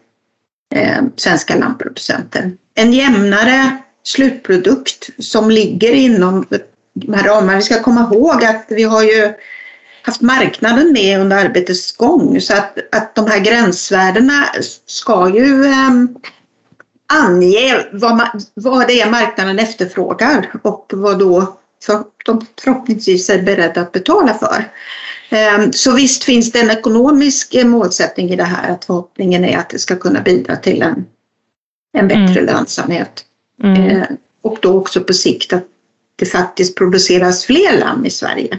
[0.74, 2.52] eh, svenska lammproducenter.
[2.74, 3.78] En jämnare
[4.08, 6.46] slutprodukt som ligger inom
[6.94, 7.56] de här ramarna.
[7.56, 9.32] Vi ska komma ihåg att vi har ju
[10.02, 14.44] haft marknaden med under arbetets gång så att, att de här gränsvärdena
[14.86, 15.90] ska ju eh,
[17.12, 23.42] ange vad, man, vad det är marknaden efterfrågar och vad då för, de förhoppningsvis är
[23.42, 24.64] beredda att betala för.
[25.30, 29.70] Eh, så visst finns det en ekonomisk målsättning i det här att förhoppningen är att
[29.70, 31.06] det ska kunna bidra till en,
[31.98, 32.44] en bättre mm.
[32.44, 33.24] lönsamhet.
[33.64, 33.90] Mm.
[33.90, 34.06] Eh,
[34.42, 35.64] och då också på sikt att
[36.16, 38.58] det faktiskt produceras fler lamm i Sverige.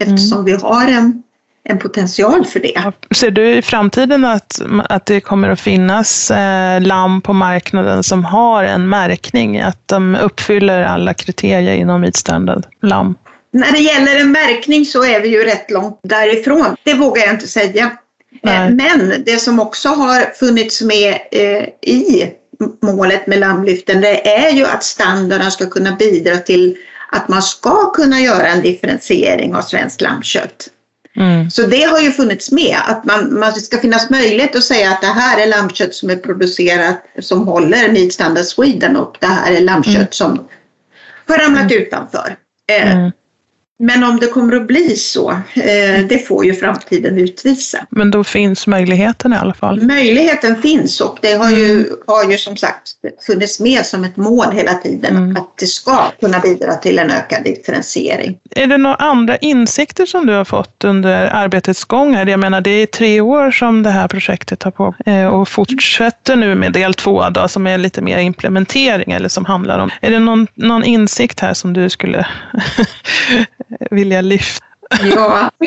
[0.00, 0.44] Eftersom mm.
[0.44, 1.22] vi har en,
[1.64, 2.92] en potential för det.
[3.16, 8.24] Ser du i framtiden att, att det kommer att finnas eh, lamm på marknaden som
[8.24, 13.14] har en märkning, att de uppfyller alla kriterier inom Meat Standard lamm?
[13.50, 16.76] När det gäller en märkning så är vi ju rätt långt därifrån.
[16.82, 17.84] Det vågar jag inte säga.
[17.84, 17.90] Eh,
[18.42, 18.70] Nej.
[18.70, 22.32] Men det som också har funnits med eh, i
[22.82, 26.76] målet med lammlyften det är ju att standarden ska kunna bidra till
[27.12, 30.68] att man ska kunna göra en differentiering av svenskt lammkött.
[31.16, 31.50] Mm.
[31.50, 35.00] Så det har ju funnits med, att man, man ska finnas möjlighet att säga att
[35.00, 39.52] det här är lammkött som är producerat som håller Meat Standard Sweden och det här
[39.52, 40.08] är lammkött mm.
[40.10, 40.48] som
[41.28, 41.82] har ramlat mm.
[41.82, 42.36] utanför.
[42.68, 43.12] Eh, mm.
[43.78, 47.86] Men om det kommer att bli så, eh, det får ju framtiden utvisa.
[47.90, 49.82] Men då finns möjligheten i alla fall?
[49.82, 51.96] Möjligheten finns och det har ju, mm.
[52.06, 52.82] har ju som sagt
[53.26, 55.36] funnits med som ett mål hela tiden mm.
[55.36, 58.38] att det ska kunna bidra till en ökad differentiering.
[58.50, 62.14] Är det några andra insikter som du har fått under arbetets gång?
[62.14, 66.36] Jag menar, det är tre år som det här projektet har på eh, och fortsätter
[66.36, 69.90] nu med del två då, som är lite mer implementering eller som handlar om.
[70.00, 72.26] Är det någon, någon insikt här som du skulle
[73.90, 74.66] vilja lyfta.
[75.14, 75.50] Ja.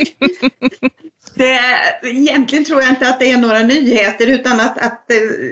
[1.34, 1.60] Det,
[2.04, 5.06] egentligen tror jag inte att det är några nyheter utan att, att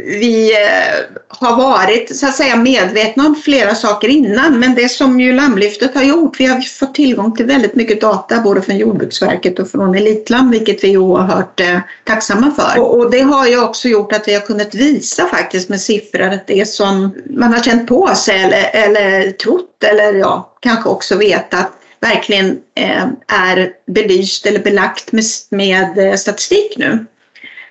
[0.05, 4.59] vi eh, har varit så att säga medvetna om flera saker innan.
[4.59, 8.39] Men det som ju Lammlyftet har gjort, vi har fått tillgång till väldigt mycket data
[8.39, 12.81] både från Jordbruksverket och från Elitlam vilket vi är oerhört eh, tacksamma för.
[12.81, 16.21] Och, och, det har ju också gjort att vi har kunnat visa faktiskt med siffror
[16.21, 21.17] att det som man har känt på sig eller, eller trott eller ja, kanske också
[21.17, 27.05] vetat verkligen eh, är belyst eller belagt med, med eh, statistik nu.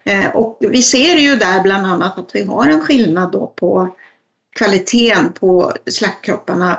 [0.04, 3.96] Eh, och vi ser ju där bland annat att vi har en skillnad då på
[4.56, 6.78] kvaliteten på slaktkropparna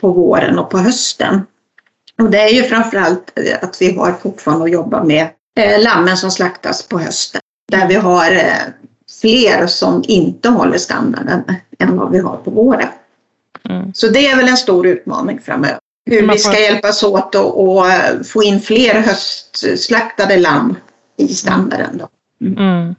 [0.00, 1.46] på våren och på hösten.
[2.18, 5.28] Och det är ju framförallt att vi har fortfarande att jobba med
[5.78, 7.40] lammen som slaktas på hösten.
[7.72, 8.42] Där vi har
[9.20, 11.42] fler som inte håller standarden
[11.78, 12.88] än vad vi har på våren.
[13.68, 13.94] Mm.
[13.94, 17.86] Så det är väl en stor utmaning framöver hur vi ska hjälpas åt och,
[18.26, 20.76] få in fler höstslaktade lamm
[21.16, 21.98] i standarden.
[21.98, 22.08] Då.
[22.46, 22.58] Mm.
[22.58, 22.94] mm.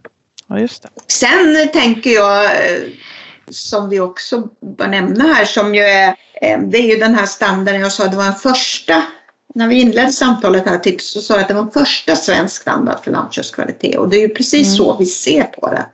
[0.48, 0.90] Ja, just det.
[1.08, 2.82] Sen tänker jag, eh,
[3.50, 6.08] som vi också bör nämna här, som ju är,
[6.42, 9.04] eh, det är ju den här standarden jag sa, det var en första
[9.56, 13.04] när vi inledde samtalet här så sa jag att det var en första svensk standard
[13.04, 14.78] för lammköttskvalitet och det är ju precis mm.
[14.78, 15.86] så vi ser på det.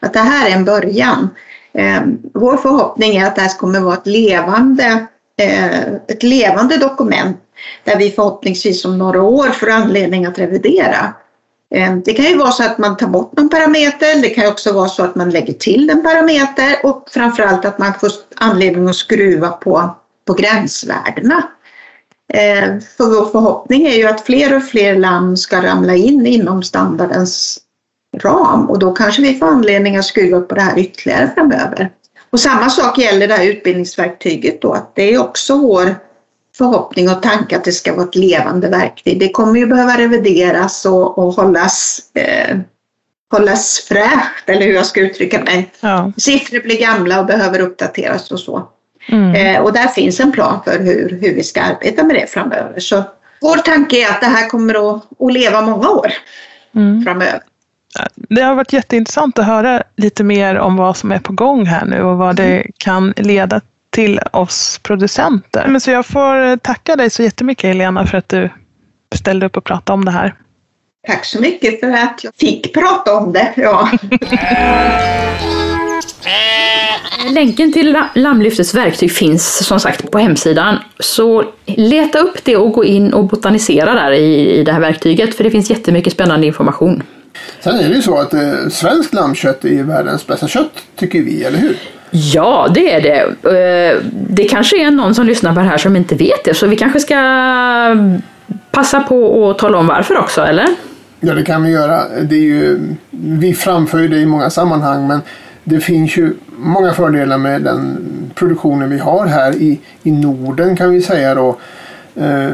[0.00, 1.30] Att det här är en början.
[1.72, 2.00] Eh,
[2.34, 5.02] vår förhoppning är att det här kommer vara ett levande Eh,
[5.40, 7.36] Eh, ett levande dokument
[7.84, 11.14] där vi förhoppningsvis om några år får anledning att revidera.
[11.74, 14.72] Eh, det kan ju vara så att man tar bort någon parameter, det kan också
[14.72, 18.96] vara så att man lägger till en parameter och framförallt att man får anledning att
[18.96, 19.94] skruva på,
[20.26, 21.42] på gränsvärdena.
[22.32, 26.62] Eh, för vår förhoppning är ju att fler och fler land ska ramla in inom
[26.62, 27.58] standardens
[28.16, 31.90] ram och då kanske vi får anledning att skruva på det här ytterligare framöver.
[32.30, 35.94] Och samma sak gäller det här utbildningsverktyget då, att det är också vår
[36.58, 39.20] förhoppning och tanke att det ska vara ett levande verktyg.
[39.20, 42.56] Det kommer ju behöva revideras och, och hållas eh,
[43.30, 45.70] hållas fräscht eller hur jag ska uttrycka mig.
[45.80, 46.12] Ja.
[46.16, 48.68] Siffror blir gamla och behöver uppdateras och så.
[49.08, 49.34] Mm.
[49.34, 52.80] Eh, och där finns en plan för hur, hur vi ska arbeta med det framöver.
[52.80, 53.02] Så
[53.40, 56.12] vår tanke är att det här kommer att, att leva många år
[56.74, 57.04] Mm.
[57.04, 57.40] framöver.
[58.14, 61.84] Det har varit jätteintressant att höra lite mer om vad som är på gång här
[61.84, 63.60] nu och vad det kan leda
[63.90, 65.66] till oss producenter.
[65.68, 68.50] Men så jag får tacka dig så jättemycket Helena för att du
[69.14, 70.34] ställde upp och pratade om det här.
[71.06, 73.52] Tack så mycket för att jag fick prata om det.
[73.56, 73.90] Ja.
[77.30, 80.76] Länken till La- Lammlyftets verktyg finns som sagt på hemsidan.
[80.98, 85.34] Så leta upp det och gå in och botanisera där i, i det här verktyget
[85.34, 87.02] för det finns jättemycket spännande information.
[87.60, 91.44] Sen är det ju så att eh, svenskt lammkött är världens bästa kött, tycker vi,
[91.44, 91.76] eller hur?
[92.10, 93.20] Ja, det är det.
[93.50, 96.66] Eh, Det kanske är någon som lyssnar på det här som inte vet det, så
[96.66, 97.16] vi kanske ska
[98.70, 100.66] passa på att tala om varför också, eller?
[101.20, 102.02] Ja, det kan vi göra.
[102.22, 102.78] Det är ju,
[103.10, 105.20] vi framför ju det i många sammanhang, men
[105.64, 107.98] det finns ju många fördelar med den
[108.34, 111.56] produktionen vi har här i, i Norden kan vi säga då.
[112.16, 112.48] Eh,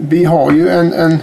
[0.00, 1.18] vi har ju en, en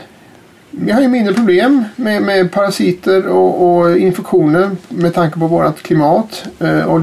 [0.77, 5.81] vi har ju mindre problem med, med parasiter och, och infektioner med tanke på vårt
[5.81, 6.45] klimat.
[6.59, 7.01] Eh, och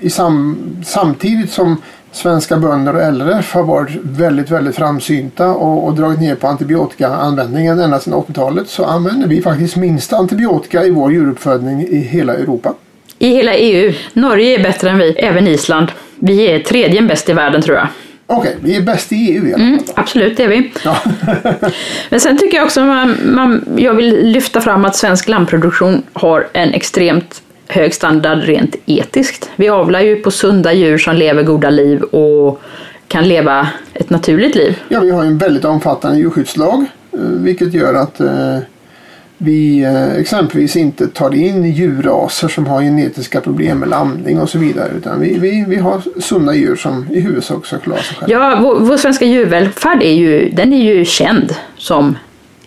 [0.00, 1.76] i sam, samtidigt som
[2.12, 7.80] svenska bönder och LRF har varit väldigt, väldigt framsynta och, och dragit ner på antibiotikaanvändningen
[7.80, 12.74] ända sedan 80-talet så använder vi faktiskt minst antibiotika i vår djuruppfödning i hela Europa.
[13.18, 13.92] I hela EU.
[14.12, 15.88] Norge är bättre än vi, även Island.
[16.18, 17.88] Vi är tredje bäst i världen tror jag.
[18.32, 19.68] Okej, vi är bäst i EU i alla fall.
[19.68, 20.72] Mm, absolut, det är vi.
[20.84, 20.96] Ja.
[22.10, 26.48] Men sen tycker jag också man, man, jag vill lyfta fram att svensk lammproduktion har
[26.52, 29.50] en extremt hög standard rent etiskt.
[29.56, 32.60] Vi avlar ju på sunda djur som lever goda liv och
[33.08, 34.78] kan leva ett naturligt liv.
[34.88, 38.58] ja, vi har ju en väldigt omfattande djurskyddslag eh, vilket gör att eh,
[39.42, 44.58] vi eh, exempelvis inte tar in djurraser som har genetiska problem med lamning och så
[44.58, 48.34] vidare utan vi, vi, vi har sunda djur som i huvudsak ska klara sig själva.
[48.34, 52.16] Ja, vår, vår svenska djurvälfärd är ju, den är ju känd som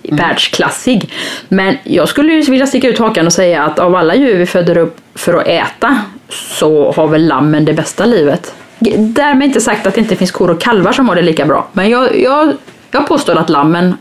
[0.03, 1.13] världsklassig.
[1.47, 4.45] Men jag skulle ju vilja sticka ut hakan och säga att av alla djur vi
[4.45, 5.97] föder upp för att äta
[6.29, 8.53] så har väl lammen det bästa livet.
[8.97, 11.67] Därmed inte sagt att det inte finns kor och kalvar som har det lika bra.
[11.73, 12.53] Men jag, jag,
[12.91, 13.93] jag påstår att lammen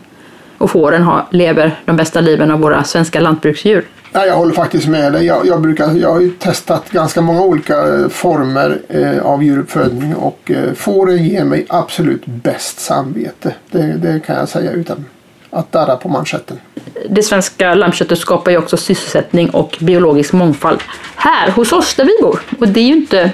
[0.63, 3.85] och fåren har, lever de bästa liven av våra svenska lantbruksdjur.
[4.13, 5.27] Ja, jag håller faktiskt med dig.
[5.27, 10.15] Jag, jag, brukar, jag har ju testat ganska många olika eh, former eh, av djuruppfödning
[10.15, 13.55] och eh, fåren ger mig absolut bäst samvete.
[13.71, 15.05] Det, det kan jag säga utan
[15.51, 16.59] att darra på manschetten.
[17.11, 20.81] Det svenska lammköttet skapar ju också sysselsättning och biologisk mångfald
[21.17, 22.41] här hos oss där vi bor.
[22.61, 23.31] Och det är ju inte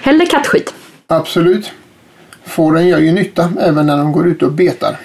[0.00, 0.74] heller kattskit.
[1.06, 1.72] Absolut.
[2.44, 4.96] Fåren gör ju nytta även när de går ut och betar.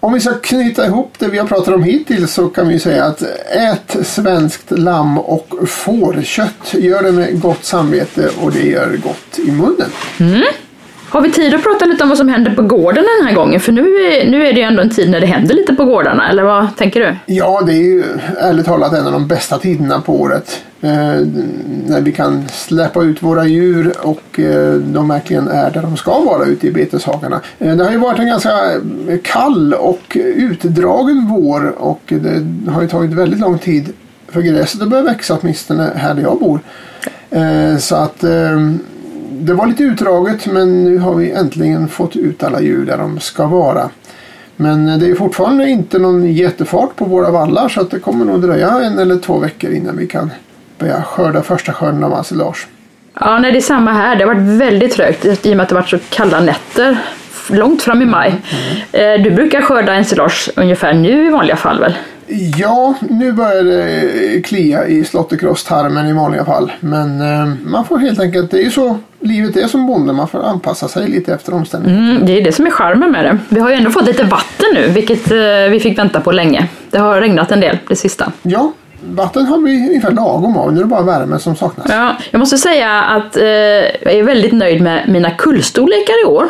[0.00, 2.80] Om vi ska knyta ihop det vi har pratat om hittills så kan vi ju
[2.80, 6.74] säga att ät svenskt lamm och fårkött.
[6.74, 9.90] Gör det med gott samvete och det gör gott i munnen.
[10.20, 10.42] Mm.
[11.10, 13.60] Har vi tid att prata lite om vad som händer på gården den här gången?
[13.60, 15.84] För nu är, nu är det ju ändå en tid när det händer lite på
[15.84, 17.16] gårdarna, eller vad tänker du?
[17.34, 18.04] Ja, det är ju
[18.40, 20.64] ärligt talat en av de bästa tiderna på året.
[20.80, 20.90] Eh,
[21.86, 26.20] när vi kan släppa ut våra djur och eh, de verkligen är där de ska
[26.20, 27.40] vara ute i beteshagarna.
[27.58, 28.50] Eh, det har ju varit en ganska
[29.22, 33.92] kall och utdragen vår och det har ju tagit väldigt lång tid
[34.28, 36.60] för gräset att börja växa åtminstone här där jag bor.
[37.30, 38.60] Eh, så att eh,
[39.38, 43.20] det var lite utdraget men nu har vi äntligen fått ut alla djur där de
[43.20, 43.90] ska vara.
[44.56, 48.42] Men det är fortfarande inte någon jättefart på våra vallar så att det kommer nog
[48.42, 50.30] dröja en eller två veckor innan vi kan
[50.78, 52.66] börja skörda första skörden av ensilage.
[53.20, 54.16] Ja, nej, det är samma här.
[54.16, 56.98] Det har varit väldigt trögt i och med att det varit så kalla nätter
[57.50, 58.34] långt fram i maj.
[58.92, 61.94] Eh, Du brukar skörda ensilage ungefär nu i vanliga fall väl?
[62.56, 66.72] Ja, nu börjar det klia i slåtterkrosstarmen i vanliga fall.
[66.80, 70.12] Men eh, man får helt enkelt, det är ju så livet är som bonde.
[70.12, 72.10] Man får anpassa sig lite efter omständigheterna.
[72.10, 73.38] Mm, det är det som är charmen med det.
[73.48, 75.38] Vi har ju ändå fått lite vatten nu, vilket eh,
[75.70, 76.68] vi fick vänta på länge.
[76.90, 78.32] Det har regnat en del, det sista.
[78.42, 80.72] Ja, vatten har vi ungefär lagom av.
[80.72, 81.86] Nu är det bara värme som saknas.
[81.88, 86.48] Ja, jag måste säga att eh, jag är väldigt nöjd med mina kullstorlekar i år.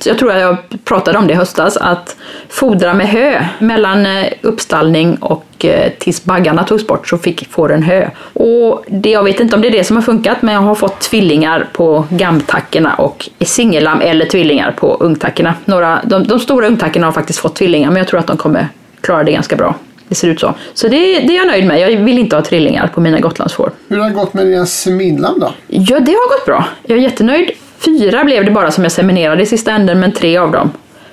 [0.00, 2.16] Så jag tror att jag pratade om det i höstas, att
[2.48, 7.82] fodra med hö mellan eh, uppstallning och eh, tills baggarna togs bort så fick fåren
[7.82, 8.10] hö.
[8.32, 10.74] Och det, jag vet inte om det är det som har funkat, men jag har
[10.74, 15.54] fått tvillingar på gamtackorna och singellam eller tvillingar på ungtackorna.
[15.64, 18.68] Några, de, de stora ungtackorna har faktiskt fått tvillingar, men jag tror att de kommer
[19.00, 19.74] klara det ganska bra.
[20.10, 20.54] Det ser ut så.
[20.74, 21.80] Så det, det är jag nöjd med.
[21.80, 23.70] Jag vill inte ha trillingar på mina gotlandsfår.
[23.88, 25.52] Hur har det gått med dina seminlamm då?
[25.66, 26.64] Ja, det har gått bra.
[26.82, 27.50] Jag är jättenöjd.
[27.78, 30.70] Fyra blev det bara som jag seminerade i sista änden, men tre av dem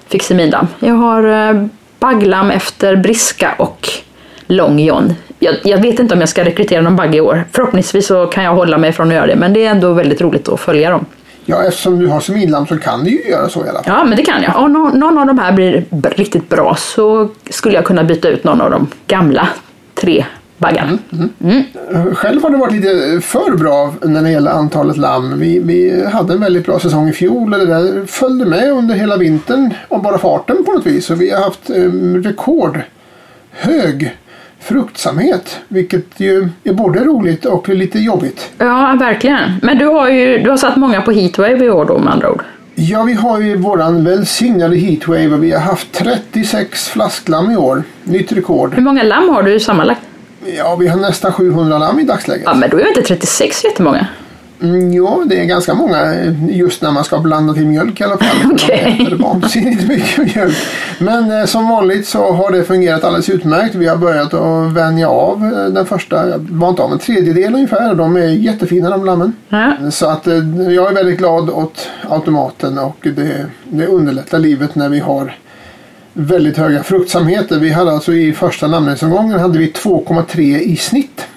[0.08, 0.68] fick seminlamm.
[0.80, 1.66] Jag har eh,
[2.00, 3.89] bagglam efter briska och
[4.48, 7.43] lång john jag, jag vet inte om jag ska rekrytera någon bagge i år.
[7.52, 10.22] Förhoppningsvis så kan jag hålla mig från att göra det, men det är ändå väldigt
[10.22, 11.06] roligt att följa dem.
[11.50, 13.93] Ja, eftersom du har seminlamm så kan du ju göra så i alla fall.
[13.98, 14.64] Ja, men det kan jag.
[14.64, 15.86] Om någon, av de här blir
[16.16, 19.50] riktigt bra så skulle jag kunna byta ut någon av de gamla
[19.95, 20.26] tre
[20.58, 20.98] baggarna.
[22.14, 25.39] Själv har det varit lite för bra när det gäller antalet lamm.
[25.39, 27.54] Vi, vi hade en väldigt bra säsong i fjol.
[27.54, 31.10] och Det där följde med under hela vintern av bara farten på något vis.
[31.10, 31.91] Och vi har haft eh,
[32.24, 32.82] rekord
[33.52, 34.18] hög
[34.68, 35.59] fruktsamhet.
[35.68, 38.49] Vilket ju är både roligt och lite jobbigt.
[38.57, 39.51] Ja, verkligen.
[39.61, 42.32] Men du har ju du har satt många på heatwave i år då med andra
[42.32, 42.43] ord.
[42.76, 47.84] Ja, vi har ju våran välsignade heatwave och vi har haft 36 flasklamm i år.
[48.03, 48.74] Nytt rekord.
[48.76, 50.01] Hur många lamm har du sammanlagt?
[50.57, 52.43] Ja, vi har nästan 700 lamm i dagsläget.
[52.45, 54.07] Ja, men då är inte 36 jättemånga?
[54.62, 58.03] Mm, ja, det är ganska många eh, just när man ska blanda till mjölk i
[58.03, 58.53] alla fall.
[58.70, 60.58] Äter vansinnigt mycket mjölk.
[60.99, 63.76] Men eh, som vanligt så har det fungerat alldeles utmärkt.
[63.76, 67.95] Vi har börjat att vänja av eh, den första, jag vant av en tredjedel ungefär.
[67.95, 69.34] De är jättefina de lammen.
[69.49, 69.74] Ja.
[69.91, 70.34] Så att eh,
[70.74, 75.36] jag är väldigt glad åt automaten och det, det underlättar livet när vi har
[76.14, 77.60] väldigt höga fruktsamheter.
[77.60, 81.28] Vi hade alltså i första namnläsomgången hade vi 2,3 i snitt.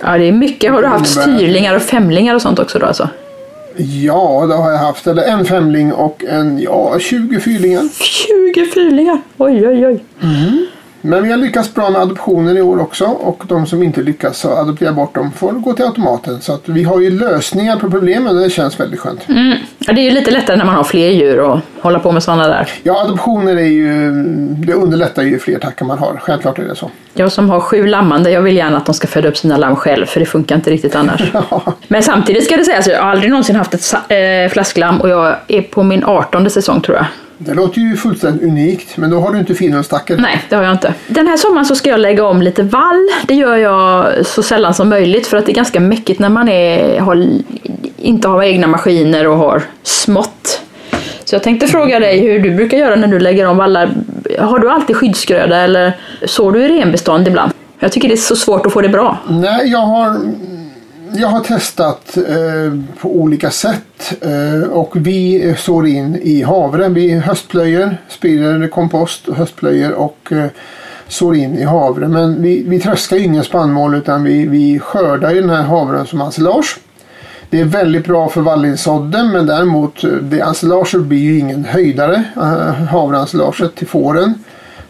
[0.00, 0.72] Ja, det är mycket.
[0.72, 3.08] Har du haft styrlingar och femlingar och sånt också då alltså?
[3.76, 5.06] Ja, det har jag haft.
[5.06, 7.82] Eller en femling och en, ja, 20 fyrlingar.
[8.54, 9.20] 20 fyrlingar!
[9.36, 10.04] Oj, oj, oj.
[11.08, 14.38] Men vi har lyckats bra med adoptioner i år också och de som inte lyckas
[14.38, 16.40] så adoptera bort dem får gå till automaten.
[16.40, 19.20] Så att vi har ju lösningar på problemen och det känns väldigt skönt.
[19.78, 22.22] Ja, det är ju lite lättare när man har fler djur och hålla på med
[22.22, 22.68] sådana där.
[22.82, 24.12] Ja, adoptioner är ju,
[24.54, 26.20] det underlättar ju fler tackar man har.
[26.22, 26.90] Självklart är det så.
[27.14, 29.76] Jag som har sju lammande, jag vill gärna att de ska föda upp sina lamm
[29.76, 31.32] själv för det funkar inte riktigt annars.
[31.88, 35.36] Men samtidigt ska det sägas, jag har aldrig någonsin haft ett eh, flasklamm och jag
[35.48, 37.06] är på min 18 säsong tror jag.
[37.38, 40.16] Det låter ju fullständigt unikt men då har du inte finhundstackar.
[40.16, 40.94] Nej, det har jag inte.
[41.06, 43.08] Den här sommaren så ska jag lägga om lite vall.
[43.26, 46.48] Det gör jag så sällan som möjligt för att det är ganska mäckigt när man
[46.48, 47.26] är, har,
[47.96, 50.62] inte har egna maskiner och har smått.
[51.24, 53.90] Så jag tänkte fråga dig hur du brukar göra när du lägger om vallar.
[54.38, 55.92] Har du alltid skyddsgröda eller
[56.26, 57.52] sår du i renbestånd ibland?
[57.78, 59.18] Jag tycker det är så svårt att få det bra.
[59.28, 60.20] Nej, jag har,
[61.14, 66.88] jag har testat eh, på olika sätt eh, och vi sår in i havre.
[66.88, 70.46] Vi höstplöjer, sprider kompost och höstplöjer och eh,
[71.08, 72.08] sår in i havre.
[72.08, 76.06] Men vi, vi tröskar ju ingen spannmål utan vi, vi skördar ju den här havren
[76.06, 76.78] som ensilage.
[77.50, 82.72] Det är väldigt bra för vallinsådden men däremot eh, ensilaget blir ju ingen höjdare, eh,
[82.72, 84.34] havreensilaget till fåren.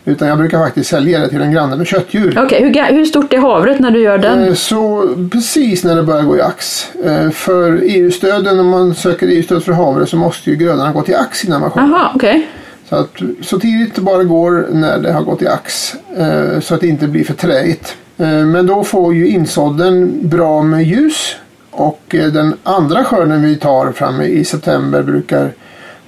[0.04, 2.38] Utan jag brukar faktiskt sälja det till en granne med köttdjur.
[2.44, 4.44] Okej, hur, hur stort är havret när du gör den?
[4.48, 6.88] Eh, Så precis när det börjar gå i ax.
[7.04, 11.16] Eh, För EU-stöden, om man söker EU-stöd för havre så måste ju grödorna gå till
[11.16, 11.88] ax innan man skördar.
[11.88, 12.48] Jaha, okej.
[12.88, 13.10] Så, att,
[13.42, 15.94] så tidigt det bara går när det har gått i ax.
[16.16, 17.96] eh, Så att det inte blir för träigt.
[18.20, 21.36] Men då får ju insådden bra med ljus.
[21.70, 25.52] Och den andra skörden vi tar framme i september brukar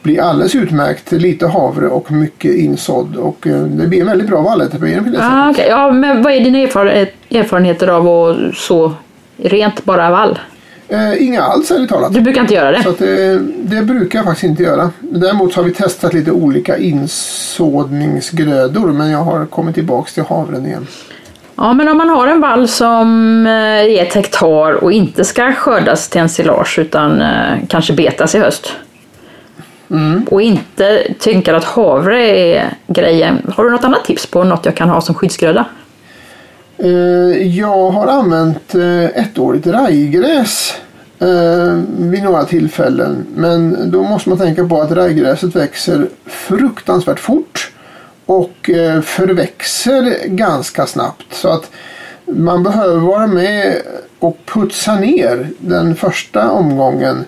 [0.02, 1.12] bli alldeles utmärkt.
[1.12, 3.16] Lite havre och mycket insådd.
[3.16, 4.40] Och eh, det blir en väldigt bra
[5.18, 5.30] säga.
[5.32, 5.66] Ah, okej.
[5.68, 8.92] Ja, men vad är dina erfaren- erfarenheter av att så
[9.36, 10.38] rent bara vall?
[10.88, 12.14] Eh, Inga alls ärligt talat.
[12.14, 12.82] Du brukar inte göra det?
[12.82, 14.90] Så att det, det brukar jag faktiskt inte göra.
[15.00, 20.66] Däremot så har vi testat lite olika insådningsgrödor men jag har kommit tillbaks till havren
[20.66, 20.86] igen.
[21.56, 25.52] Ja, men om man har en vall som eh, är ett hektar och inte ska
[25.52, 28.72] skördas till ensilage utan eh, kanske betas i höst.
[30.30, 33.52] Och inte tänker att havre är grejen.
[33.56, 35.64] Har du något annat tips på något jag kan ha som skyddsgröda?
[36.78, 40.74] Eh, Jag har använt eh, ettårigt rajgräs
[41.18, 43.26] eh, vid några tillfällen.
[43.34, 47.72] Men då måste man tänka på att rajgräset växer fruktansvärt fort
[48.26, 48.70] och
[49.02, 51.34] förväxer ganska snabbt.
[51.34, 51.70] Så att
[52.24, 53.76] man behöver vara med
[54.18, 57.24] och putsa ner den första omgången.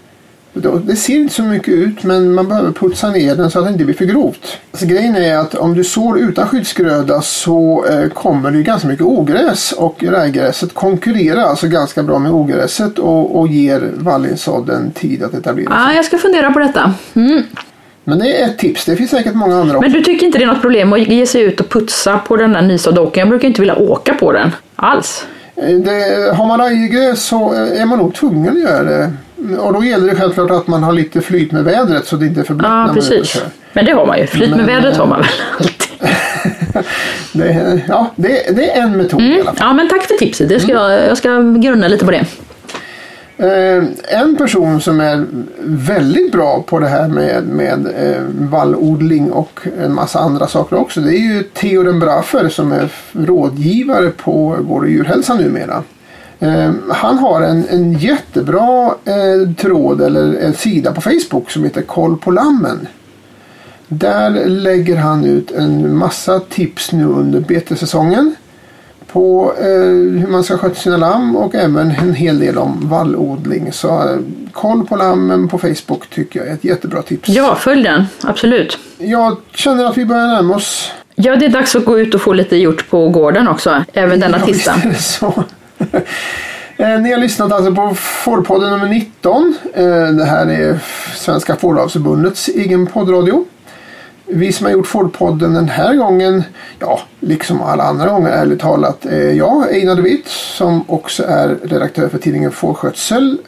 [0.54, 3.72] Det ser inte så mycket ut men man behöver putsa ner den så att det
[3.72, 4.58] inte blir för grovt.
[4.72, 9.06] Så grejen är att om du sår utan skyddsgröda så eh, kommer det ganska mycket
[9.06, 15.34] ogräs och rajgräset konkurrerar alltså ganska bra med ogräset och, och ger vallinsådden tid att
[15.34, 15.78] etablera sig.
[15.78, 16.94] Ja, jag ska fundera på detta.
[17.14, 17.42] Mm.
[18.04, 19.88] Men det är ett tips, det finns säkert många andra också.
[19.90, 22.36] Men du tycker inte det är något problem att ge sig ut och putsa på
[22.36, 23.20] den där nysådda åkern?
[23.20, 25.26] Jag brukar inte vilja åka på den alls.
[25.56, 29.12] Eh, Det, har man rajgräs så eh, är man nog tvungen att göra det.
[29.58, 32.40] Och då gäller det självklart att man har lite flyt med vädret så det inte
[32.40, 33.42] är för blött Ja, precis.
[33.72, 34.26] Men det har man ju.
[34.26, 35.28] Flyt med Men, vädret eh, har man väl
[35.58, 35.78] alltid.
[37.32, 39.54] Det, ja, det, det är en metod i alla fall.
[39.58, 40.48] Ja, men tack för tipset.
[40.48, 42.24] Det ska, jag, jag ska grunna lite på det.
[43.36, 43.84] Eh,
[44.20, 45.26] en person som är
[45.64, 51.00] väldigt bra på det här med, med eh, vallodling och en massa andra saker också.
[51.00, 55.82] Det är ju Theoren Braffer som är rådgivare på Gård och djurhälsa numera.
[56.42, 61.82] Eh, han har en, en jättebra eh, tråd eller en sida på Facebook som heter
[61.82, 62.86] Koll på lammen.
[63.88, 68.34] Där lägger han ut en massa tips nu under betessäsongen
[69.12, 69.64] på eh,
[70.20, 73.72] hur man ska sköta sina lamm och även en hel del om vallodling.
[73.72, 74.16] Så eh,
[74.52, 77.28] koll på lammen på Facebook tycker jag är ett jättebra tips.
[77.28, 78.04] Ja, följ den.
[78.22, 78.78] Absolut.
[78.98, 80.90] Jag känner att vi börjar närma oss.
[81.14, 83.84] Ja, det är dags att gå ut och få lite gjort på gården också.
[83.92, 84.74] Även denna Ja, tisdag.
[86.76, 89.54] Eh, ni har lyssnat alltså på Fårpodden nummer 19.
[89.74, 90.78] Eh, det här är
[91.14, 93.44] Svenska Fåravelsförbundets egen poddradio.
[94.26, 96.42] Vi som har gjort Fårpodden den här gången,
[96.78, 101.56] ja, liksom alla andra gånger ärligt talat, är jag, Einar de Witt, som också är
[101.62, 103.38] redaktör för tidningen Fårskötsel.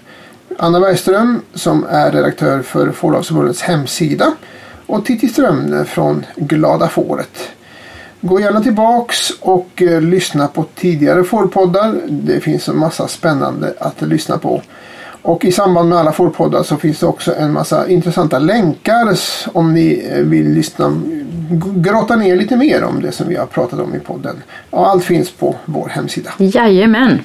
[0.58, 4.32] Anna Bergström som är redaktör för Fåravelsförbundets hemsida.
[4.86, 7.50] Och Titti Strömne från Glada Fåret.
[8.26, 11.94] Gå gärna tillbaks och eh, lyssna på tidigare fårpoddar.
[12.08, 14.62] Det finns en massa spännande att lyssna på.
[15.22, 19.18] Och i samband med alla fårpoddar så finns det också en massa intressanta länkar
[19.52, 21.02] om ni eh, vill lyssna,
[21.76, 24.42] grotta ner lite mer om det som vi har pratat om i podden.
[24.70, 26.30] Ja, allt finns på vår hemsida.
[26.38, 27.20] Jajamän.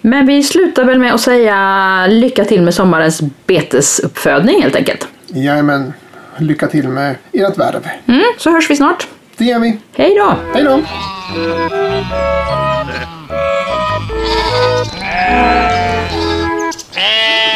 [0.00, 5.06] Men vi slutar väl med att säga lycka till med sommarens betesuppfödning helt enkelt.
[5.26, 5.92] Jajamän,
[6.38, 7.88] lycka till med ert värv.
[8.06, 9.06] Mm, så hörs vi snart.
[9.40, 9.78] Det gör vi.
[9.96, 10.36] Hej då.
[10.54, 10.72] Hej då.
[16.94, 17.49] Äh.